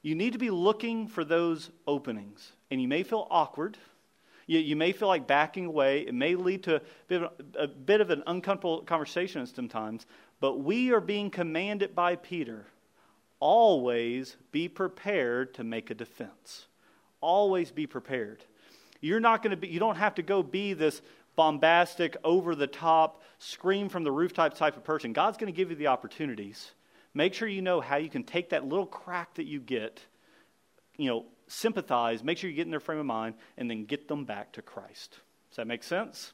[0.00, 2.52] You need to be looking for those openings.
[2.70, 3.76] And you may feel awkward
[4.46, 6.00] you, you may feel like backing away.
[6.00, 10.06] It may lead to a bit, of, a bit of an uncomfortable conversation sometimes,
[10.40, 12.66] but we are being commanded by Peter
[13.42, 16.66] always be prepared to make a defense.
[17.20, 18.44] Always be prepared.
[19.00, 21.02] You're not going to be, you don't have to go be this
[21.34, 25.12] bombastic, over the top, scream from the rooftop type of person.
[25.12, 26.70] God's going to give you the opportunities.
[27.14, 30.00] Make sure you know how you can take that little crack that you get,
[30.96, 34.08] you know, sympathize, make sure you get in their frame of mind, and then get
[34.08, 35.18] them back to Christ.
[35.50, 36.32] Does that make sense?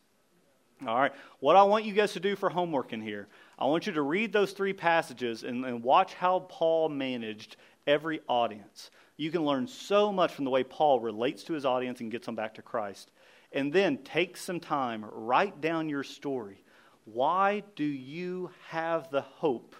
[0.86, 1.12] All right.
[1.40, 3.26] What I want you guys to do for homework in here,
[3.58, 7.56] I want you to read those three passages and, and watch how Paul managed
[7.86, 8.90] every audience.
[9.16, 12.26] You can learn so much from the way Paul relates to his audience and gets
[12.26, 13.10] them back to Christ.
[13.52, 16.62] And then take some time, write down your story.
[17.04, 19.74] Why do you have the hope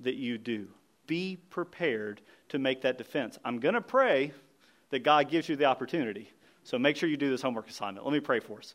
[0.00, 0.68] that you do?
[1.06, 2.22] Be prepared
[2.52, 3.38] to make that defense.
[3.46, 4.30] I'm going to pray
[4.90, 6.30] that God gives you the opportunity.
[6.64, 8.04] So make sure you do this homework assignment.
[8.04, 8.74] Let me pray for us.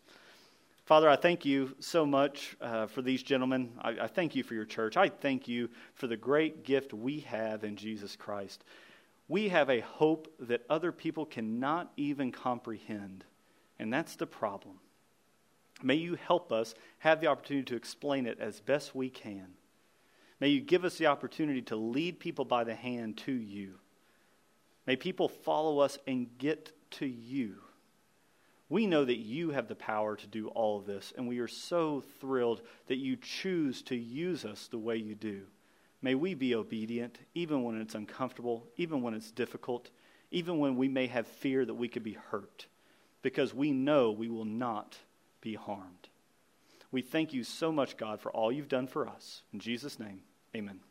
[0.85, 3.71] Father, I thank you so much uh, for these gentlemen.
[3.79, 4.97] I, I thank you for your church.
[4.97, 8.63] I thank you for the great gift we have in Jesus Christ.
[9.27, 13.25] We have a hope that other people cannot even comprehend,
[13.77, 14.79] and that's the problem.
[15.83, 19.49] May you help us have the opportunity to explain it as best we can.
[20.39, 23.75] May you give us the opportunity to lead people by the hand to you.
[24.85, 27.55] May people follow us and get to you.
[28.69, 31.47] We know that you have the power to do all of this, and we are
[31.47, 35.43] so thrilled that you choose to use us the way you do.
[36.01, 39.89] May we be obedient, even when it's uncomfortable, even when it's difficult,
[40.31, 42.67] even when we may have fear that we could be hurt,
[43.21, 44.97] because we know we will not
[45.41, 46.09] be harmed.
[46.91, 49.43] We thank you so much, God, for all you've done for us.
[49.53, 50.21] In Jesus' name,
[50.57, 50.86] amen.